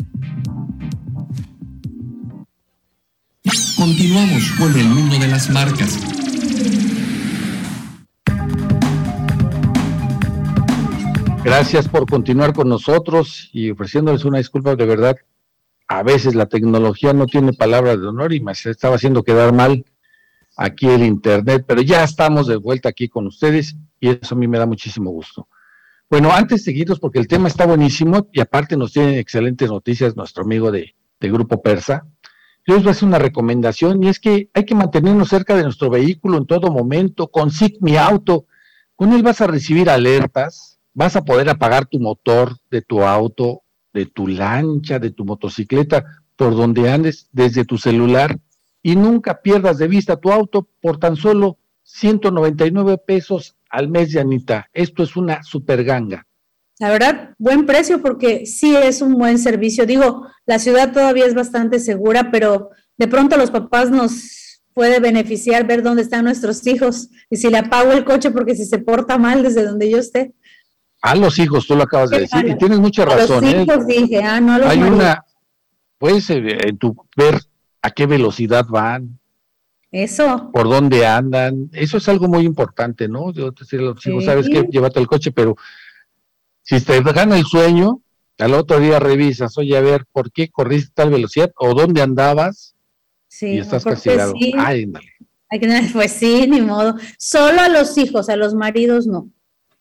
[3.77, 5.99] Continuamos con el mundo de las marcas.
[11.45, 15.17] Gracias por continuar con nosotros y ofreciéndoles una disculpa de verdad.
[15.89, 19.85] A veces la tecnología no tiene palabras de honor y me estaba haciendo quedar mal
[20.57, 24.49] aquí el Internet, pero ya estamos de vuelta aquí con ustedes y eso a mí
[24.49, 25.47] me da muchísimo gusto.
[26.13, 30.15] Bueno, antes de seguirnos, porque el tema está buenísimo y aparte nos tiene excelentes noticias
[30.15, 32.07] nuestro amigo de, Grupo Persa,
[32.67, 35.63] yo les voy a hacer una recomendación y es que hay que mantenernos cerca de
[35.63, 38.45] nuestro vehículo en todo momento, con SIC Mi Auto.
[38.95, 43.63] Con él vas a recibir alertas, vas a poder apagar tu motor de tu auto,
[43.95, 46.05] de tu lancha, de tu motocicleta,
[46.37, 48.39] por donde andes desde tu celular
[48.83, 54.21] y nunca pierdas de vista tu auto por tan solo 199 pesos al mes de
[54.21, 54.69] Anita.
[54.73, 56.27] Esto es una super ganga.
[56.79, 59.87] La verdad, buen precio porque sí es un buen servicio.
[59.87, 65.67] Digo, la ciudad todavía es bastante segura, pero de pronto los papás nos puede beneficiar
[65.67, 69.19] ver dónde están nuestros hijos y si le apago el coche porque si se porta
[69.19, 70.35] mal desde donde yo esté.
[71.03, 73.45] A los hijos, tú lo acabas de decir, y tienes mucha razón.
[73.45, 73.63] A los ¿eh?
[73.63, 75.25] hijos dije, ah, no a los Hay una,
[75.99, 77.41] puedes eh, en tu, ver
[77.83, 79.19] a qué velocidad van,
[79.93, 80.51] eso.
[80.53, 81.71] Por dónde andan.
[81.73, 83.33] Eso es algo muy importante, ¿no?
[83.33, 85.55] Yo decir a los hijos, sabes que llévate el coche, pero
[86.63, 88.01] si te gana el sueño,
[88.39, 91.53] al otro día revisas, oye, a ver, ¿por qué corriste tal velocidad?
[91.57, 92.75] ¿O dónde andabas?
[93.29, 94.33] Sí, y estás castigado.
[94.39, 94.53] Sí.
[94.59, 94.91] Ay,
[95.61, 96.97] tener, pues sí, ni modo.
[97.19, 99.29] Solo a los hijos, a los maridos no.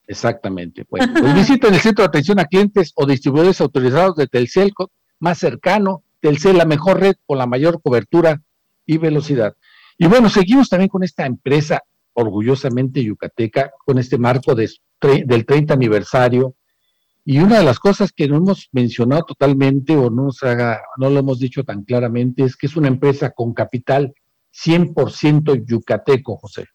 [0.08, 0.86] Exactamente.
[0.90, 4.74] Bueno, pues visiten el centro de atención a clientes o distribuidores autorizados de Telcel
[5.20, 6.04] más cercano.
[6.20, 8.42] Telcel, la mejor red con la mayor cobertura
[8.86, 9.56] y velocidad.
[10.02, 11.84] Y bueno, seguimos también con esta empresa
[12.14, 14.68] orgullosamente yucateca, con este marco de,
[15.00, 16.56] del 30 aniversario.
[17.24, 21.12] Y una de las cosas que no hemos mencionado totalmente o no, nos haga, no
[21.12, 24.12] lo hemos dicho tan claramente es que es una empresa con capital
[24.66, 26.66] 100% yucateco, José.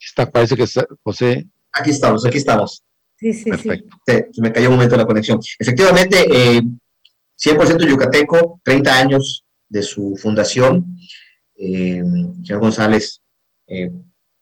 [0.00, 1.46] Está, parece que está, José.
[1.72, 2.82] Aquí estamos, aquí estamos.
[3.14, 3.96] Sí, sí, Perfecto.
[4.04, 4.14] Sí.
[4.32, 5.38] Se, me cayó un momento la conexión.
[5.60, 6.60] Efectivamente, eh,
[7.38, 10.98] 100% yucateco, 30 años de su fundación,
[11.56, 12.02] eh,
[12.42, 13.22] señor González,
[13.66, 13.90] eh,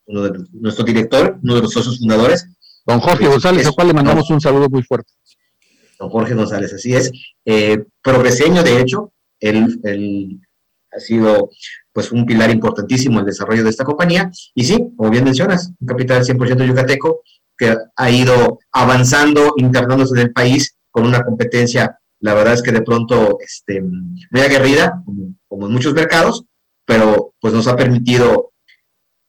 [0.07, 2.49] uno de, nuestro director, uno de los socios fundadores.
[2.87, 5.13] Don Jorge González, al cual le mandamos un saludo muy fuerte.
[5.99, 7.13] Don Jorge González, así es.
[7.45, 10.41] Eh, progreseño, de hecho, él,
[10.91, 11.51] ha sido
[11.93, 14.31] pues un pilar importantísimo en el desarrollo de esta compañía.
[14.55, 17.21] Y sí, como bien mencionas, un capital 100% yucateco
[17.59, 22.73] que ha ido avanzando, internándose en el país con una competencia la verdad es que
[22.73, 25.03] de pronto este, muy aguerrida,
[25.49, 26.45] como, en muchos mercados,
[26.85, 28.53] pero pues nos ha permitido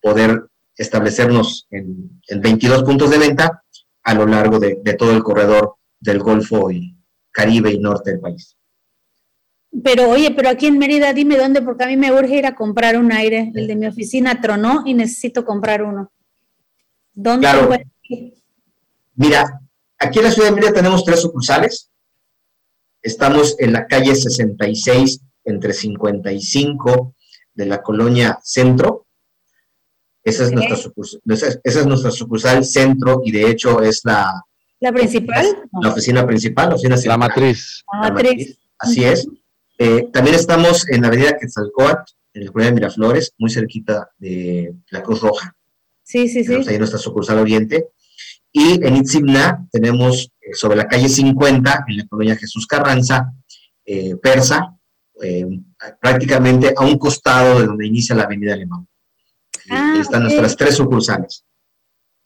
[0.01, 3.63] poder establecernos en, 22 puntos de venta
[4.03, 6.95] a lo largo de, todo el corredor del Golfo y
[7.31, 8.55] Caribe y norte del país.
[9.83, 12.55] Pero oye, pero aquí en Mérida, dime dónde, porque a mí me urge ir a
[12.55, 13.51] comprar un aire.
[13.53, 16.11] El de mi oficina tronó y necesito comprar uno.
[17.13, 17.41] ¿Dónde?
[17.41, 17.69] Claro.
[19.15, 19.61] Mira,
[19.99, 21.88] aquí en la ciudad de Mérida tenemos tres sucursales.
[23.01, 27.15] Estamos en la calle 66, entre 55
[27.53, 29.07] de la colonia Centro.
[30.23, 34.43] Esa es, nuestra sucursal, esa es nuestra sucursal centro y de hecho es la...
[34.81, 35.45] ¿La principal?
[35.81, 37.83] La, oficina principal, la oficina La matriz.
[37.91, 38.59] La matriz.
[38.77, 39.27] Así es.
[39.77, 44.75] Eh, también estamos en la avenida Quetzalcoatl, en la colonia de Miraflores, muy cerquita de
[44.91, 45.55] la Cruz Roja.
[46.03, 46.53] Sí, sí, sí.
[46.67, 47.87] Ahí nuestra sucursal oriente.
[48.51, 53.31] Y en Itzimna tenemos sobre la calle 50, en la colonia Jesús Carranza,
[53.85, 54.75] eh, Persa,
[55.21, 55.45] eh,
[55.99, 58.87] prácticamente a un costado de donde inicia la avenida Alemán.
[59.69, 61.45] Ah, están nuestras tres sucursales.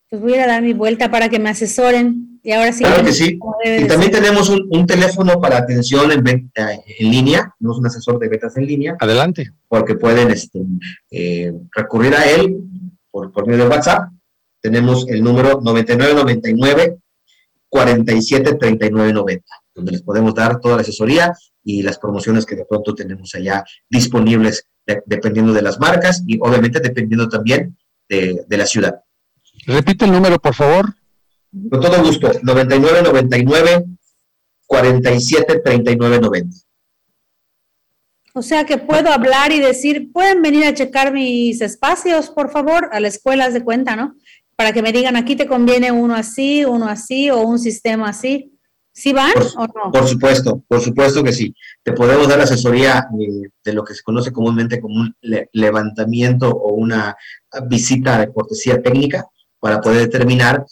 [0.10, 2.40] Pues voy a dar mi vuelta para que me asesoren.
[2.44, 2.84] Y ahora sí.
[2.84, 3.40] Claro que sí.
[3.66, 8.56] Y también tenemos un, teléfono para atención en, en línea, tenemos un asesor de ventas
[8.58, 8.96] en línea.
[9.00, 9.52] Adelante.
[9.68, 10.60] Porque pueden este,
[11.74, 12.58] recurrir a él
[13.10, 14.10] por, por medio de WhatsApp
[14.64, 16.98] tenemos el número 9999
[17.74, 19.44] 473990,
[19.74, 23.64] donde les podemos dar toda la asesoría y las promociones que de pronto tenemos allá
[23.90, 24.68] disponibles
[25.06, 27.76] dependiendo de las marcas y obviamente dependiendo también
[28.08, 29.02] de, la ciudad.
[29.66, 30.94] Repite el número, por favor.
[31.72, 33.86] Con todo gusto, 9999
[34.68, 36.58] 47 39 90.
[38.36, 42.90] O sea que puedo hablar y decir, pueden venir a checar mis espacios, por favor,
[42.92, 44.16] a la escuela de cuenta, ¿no?
[44.56, 48.50] Para que me digan, aquí te conviene uno así, uno así o un sistema así.
[48.96, 49.92] ¿Sí van o no?
[49.92, 51.56] Por supuesto, por supuesto que sí.
[51.82, 55.16] Te podemos dar asesoría eh, de lo que se conoce comúnmente como un
[55.52, 57.16] levantamiento o una
[57.68, 59.26] visita de cortesía técnica
[59.60, 60.64] para poder determinar,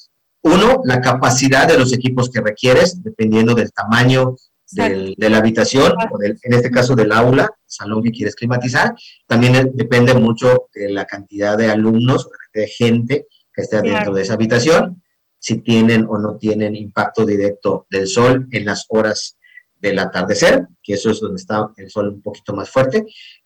[0.43, 4.35] uno, la capacidad de los equipos que requieres, dependiendo del tamaño
[4.71, 8.95] de la habitación, o en este caso del aula, salón que quieres climatizar.
[9.27, 13.27] También depende mucho de la cantidad de alumnos, de gente
[13.61, 15.01] que esté dentro de esa habitación
[15.39, 19.37] si tienen o no tienen impacto directo del sol en las horas
[19.79, 23.05] del atardecer, que eso es donde está el sol un poquito más fuerte,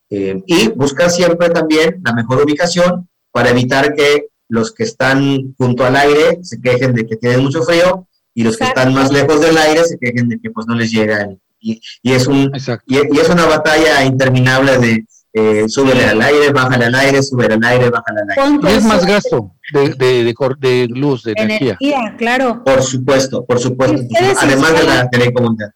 [0.09, 5.86] eh, y buscar siempre también la mejor ubicación para evitar que los que están junto
[5.86, 9.39] al aire se quejen de que tienen mucho frío y los que están más lejos
[9.39, 12.51] del aire se quejen de que pues no les llega el, y, es un
[12.86, 15.05] y, es una batalla interminable de
[15.38, 18.59] eh, súbele al aire, bájale al aire, sube al aire, bájale al aire.
[18.63, 21.77] Y es más gasto de, de, de, luz, de energía.
[21.81, 22.15] energía.
[22.17, 22.63] claro.
[22.63, 24.01] Por supuesto, por supuesto.
[24.41, 25.75] Además de la telecomunicación.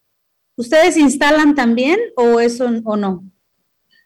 [0.55, 3.25] ¿Ustedes instalan también o eso o no?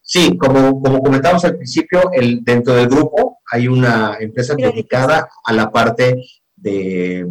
[0.01, 5.54] Sí, como, como comentamos al principio, el, dentro del grupo hay una empresa dedicada a
[5.54, 6.16] la parte
[6.56, 7.28] de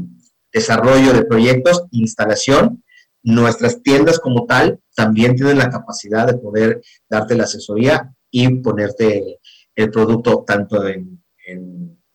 [0.52, 2.81] desarrollo de proyectos, instalación
[3.22, 9.38] Nuestras tiendas como tal también tienen la capacidad de poder darte la asesoría y ponerte
[9.76, 11.22] el producto tanto en,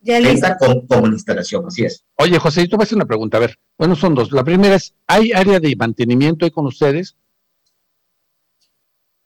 [0.02, 2.04] venta como, en instalación, así es.
[2.18, 3.38] Oye, José, yo te voy a hacer una pregunta.
[3.38, 4.32] A ver, bueno, son dos.
[4.32, 7.16] La primera es, ¿hay área de mantenimiento ahí con ustedes?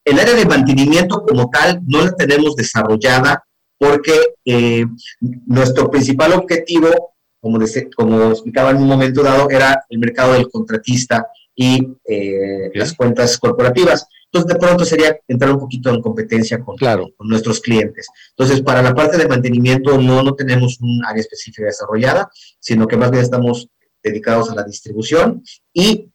[0.04, 3.44] El área de mantenimiento como tal no la tenemos desarrollada
[3.78, 4.14] porque
[4.46, 4.86] eh,
[5.20, 7.60] nuestro principal objetivo, como,
[7.96, 11.26] como explicaba en un momento dado, era el mercado del contratista
[11.62, 14.08] y eh, las cuentas corporativas.
[14.26, 18.08] Entonces, de pronto sería entrar un poquito en competencia con, con, nuestros clientes.
[18.32, 22.98] Entonces, para la parte de mantenimiento no, no tenemos un área específica desarrollada, sino que
[22.98, 23.68] más bien estamos
[24.02, 26.10] dedicados a la distribución y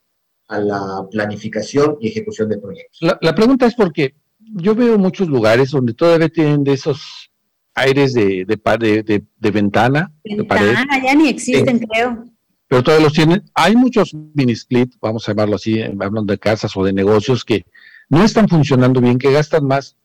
[0.49, 2.99] a la planificación y ejecución de proyectos.
[3.21, 7.29] La, pregunta es porque yo veo muchos lugares donde todavía tienen de esos
[7.73, 10.11] aires de, de, de, de ventana.
[10.25, 12.25] Ventana, ya ni existen, creo
[12.67, 13.43] pero todavía los tienen.
[13.53, 17.65] Hay muchos mini split, vamos a llamarlo así, hablando de casas o de negocios que
[18.09, 19.95] no están funcionando bien, que gastan más.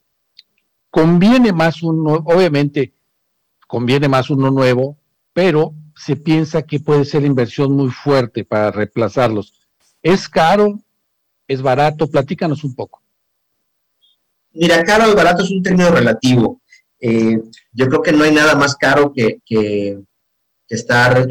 [0.90, 2.92] Conviene más uno, obviamente,
[3.66, 4.98] conviene más uno nuevo,
[5.32, 9.54] pero se piensa que puede ser inversión muy fuerte para reemplazarlos.
[10.02, 10.80] ¿Es caro?
[11.48, 12.06] ¿Es barato?
[12.08, 13.02] Platícanos un poco.
[14.52, 16.60] Mira, caro y barato es un término relativo.
[17.00, 17.40] Eh,
[17.72, 19.98] yo creo que no hay nada más caro que, que
[20.68, 21.26] estar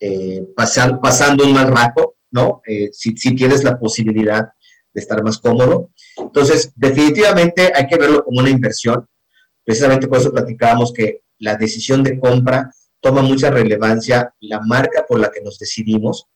[0.00, 2.60] eh, pasando un mal rato, ¿no?
[2.66, 4.48] Eh, si, tienes la posibilidad
[4.92, 5.90] de estar más cómodo.
[6.16, 9.06] Entonces, definitivamente hay que verlo como una inversión.
[9.64, 12.70] Precisamente por eso platicábamos que la decisión de compra
[13.00, 16.26] toma mucha relevancia la marca por la que nos decidimos,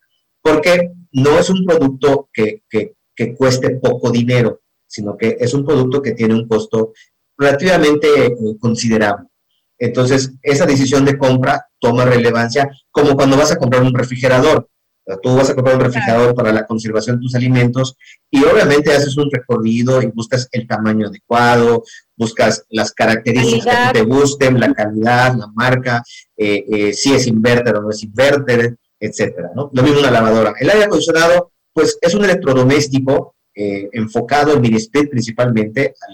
[0.42, 2.62] porque no es un producto que
[3.36, 6.92] cueste poco dinero, sino que es un producto que tiene un costo
[7.40, 9.30] relativamente eh, considerable.
[9.81, 14.68] Entonces, esa decisión de compra toma relevancia como cuando vas a comprar un refrigerador.
[15.22, 17.97] Tú vas a comprar un refrigerador para la conservación de tus alimentos
[18.31, 21.83] y obviamente haces un recorrido y buscas el tamaño adecuado,
[22.16, 26.03] buscas las características que te gusten, la calidad, la marca,
[26.37, 29.70] eh, eh, si es inverter o no es inverter, etcétera, ¿no?
[29.72, 30.53] Lo mismo una lavadora.
[30.61, 34.78] El aire acondicionado, pues, es un electrodoméstico eh, enfocado en mini
[35.11, 36.12] principalmente a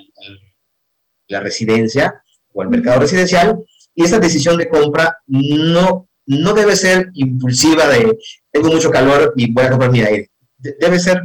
[1.29, 2.23] la residencia
[2.57, 3.63] o al mercado residencial
[3.95, 8.19] y esa decisión de compra no, no debe ser impulsiva de
[8.51, 10.31] tengo mucho calor y voy a comprar mi aire.
[10.59, 11.23] Debe ser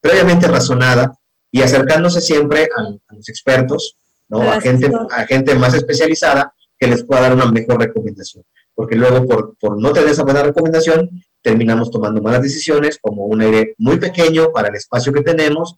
[0.00, 1.18] previamente razonada
[1.50, 3.96] y acercándose siempre a, los expertos,
[4.28, 4.42] ¿no?
[4.42, 8.44] a, gente, a gente más especializada que les pueda dar una mejor recomendación.
[8.74, 11.08] Porque luego, por, por no tener esa buena recomendación,
[11.40, 15.76] terminamos tomando malas decisiones, como un aire muy pequeño para el espacio que tenemos,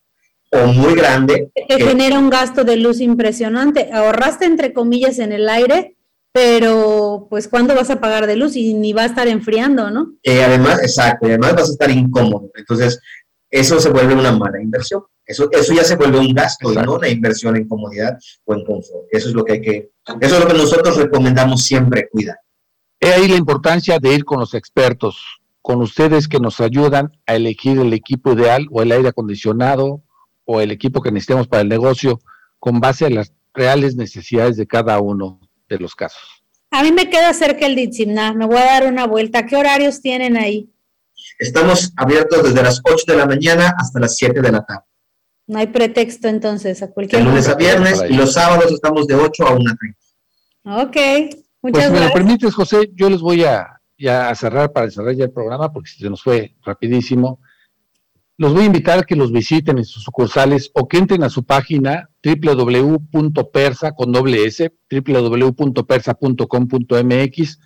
[0.52, 1.50] o muy grande.
[1.54, 3.90] Que, que, genera un gasto de luz impresionante.
[3.92, 5.96] Ahorraste, entre comillas, en el aire,
[6.32, 10.12] pero pues ¿cuándo vas a pagar de luz y ni va a estar enfriando, ¿no?
[10.22, 12.50] Eh, además, exacto, además vas a estar incómodo.
[12.54, 13.00] Entonces,
[13.50, 15.02] eso se vuelve una mala inversión.
[15.24, 18.64] Eso, eso ya se vuelve un gasto y no una inversión en comodidad o en
[18.64, 19.06] confort.
[19.10, 19.90] Eso es lo que hay que,
[20.20, 22.36] eso es lo que nosotros recomendamos siempre cuidar.
[23.00, 27.34] He ahí la importancia de ir con los expertos, con ustedes que nos ayudan a
[27.34, 30.02] elegir el equipo ideal o el aire acondicionado
[30.46, 32.20] o el equipo que necesitemos para el negocio
[32.58, 36.22] con base a las reales necesidades de cada uno de los casos.
[36.70, 39.46] A mí me queda cerca el Ditzimná, me voy a dar una vuelta.
[39.46, 40.70] ¿Qué horarios tienen ahí?
[41.38, 44.84] Estamos abiertos desde las 8 de la mañana hasta las 7 de la tarde.
[45.46, 49.14] No hay pretexto entonces a cualquier De lunes a viernes y los sábados estamos de
[49.14, 49.94] 8 a 1.30.
[50.64, 52.08] Ok, muchas pues, si me gracias.
[52.08, 55.72] lo permites, José, yo les voy a, ya a cerrar para cerrar ya el programa
[55.72, 57.40] porque se nos fue rapidísimo.
[58.38, 61.30] Los voy a invitar a que los visiten en sus sucursales o que entren a
[61.30, 67.58] su página www.persa con doble s, www.persa.com.mx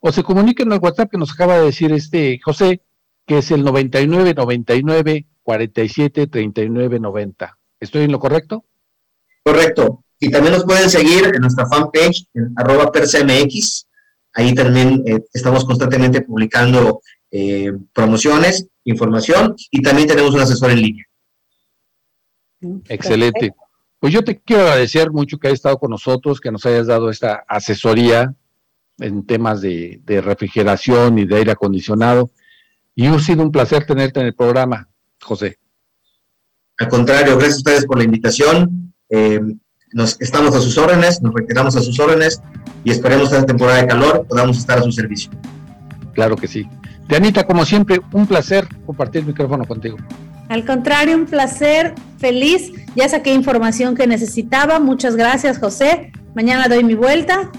[0.00, 2.82] o se comuniquen al WhatsApp que nos acaba de decir este José,
[3.26, 7.58] que es el 99 99 47 39 90.
[7.80, 8.66] ¿Estoy en lo correcto?
[9.42, 10.04] Correcto.
[10.20, 13.88] Y también nos pueden seguir en nuestra fanpage, en arroba persamx.
[14.34, 17.00] Ahí también eh, estamos constantemente publicando
[17.30, 21.04] eh, promociones, información y también tenemos un asesor en línea.
[22.88, 23.54] Excelente.
[24.00, 27.10] Pues yo te quiero agradecer mucho que hayas estado con nosotros, que nos hayas dado
[27.10, 28.34] esta asesoría
[28.98, 32.30] en temas de, de refrigeración y de aire acondicionado.
[32.94, 34.88] Y ha sido un placer tenerte en el programa,
[35.20, 35.58] José.
[36.78, 38.92] Al contrario, gracias a ustedes por la invitación.
[39.10, 39.40] Eh,
[39.92, 42.40] nos, estamos a sus órdenes, nos retiramos a sus órdenes
[42.84, 45.30] y esperemos que esta temporada de calor podamos estar a su servicio.
[46.12, 46.68] Claro que sí.
[47.08, 49.96] Dianita, como siempre, un placer compartir el micrófono contigo.
[50.48, 52.72] Al contrario, un placer, feliz.
[52.94, 54.78] Ya saqué información que necesitaba.
[54.78, 56.12] Muchas gracias, José.
[56.34, 57.50] Mañana doy mi vuelta.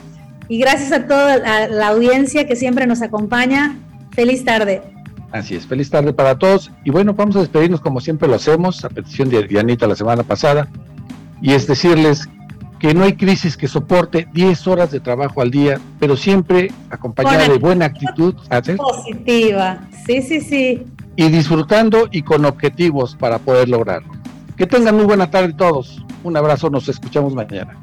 [0.48, 3.78] Y gracias a toda la, la audiencia que siempre nos acompaña.
[4.12, 4.82] Feliz tarde.
[5.32, 6.72] Así es, feliz tarde para todos.
[6.84, 10.24] Y bueno, vamos a despedirnos como siempre lo hacemos, a petición de Dianita la semana
[10.24, 10.68] pasada.
[11.42, 12.28] Y es decirles
[12.80, 17.50] que no hay crisis que soporte 10 horas de trabajo al día, pero siempre acompañada
[17.50, 18.36] de buena actitud.
[18.78, 19.82] Positiva.
[20.06, 20.84] Sí, sí, sí.
[21.16, 24.14] Y disfrutando y con objetivos para poder lograrlo.
[24.56, 26.04] Que tengan muy buena tarde todos.
[26.24, 27.78] Un abrazo, nos escuchamos mañana.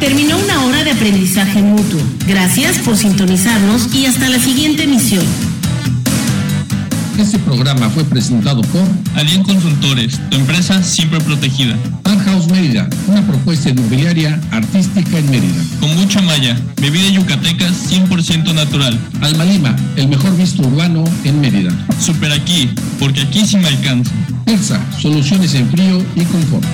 [0.00, 2.00] Terminó una hora de aprendizaje mutuo.
[2.26, 5.24] Gracias por sintonizarnos y hasta la siguiente emisión.
[7.18, 8.82] Este programa fue presentado por
[9.14, 11.76] Alien Consultores, tu empresa siempre protegida.
[12.24, 15.62] House Mérida, una propuesta inmobiliaria artística en Mérida.
[15.80, 18.98] Kombucha Maya, bebida yucateca 100% natural.
[19.20, 21.70] Alma Lima, el mejor visto urbano en Mérida.
[22.00, 24.10] Super aquí, porque aquí sí me alcanza.
[24.44, 26.64] Persa, soluciones en frío y confort.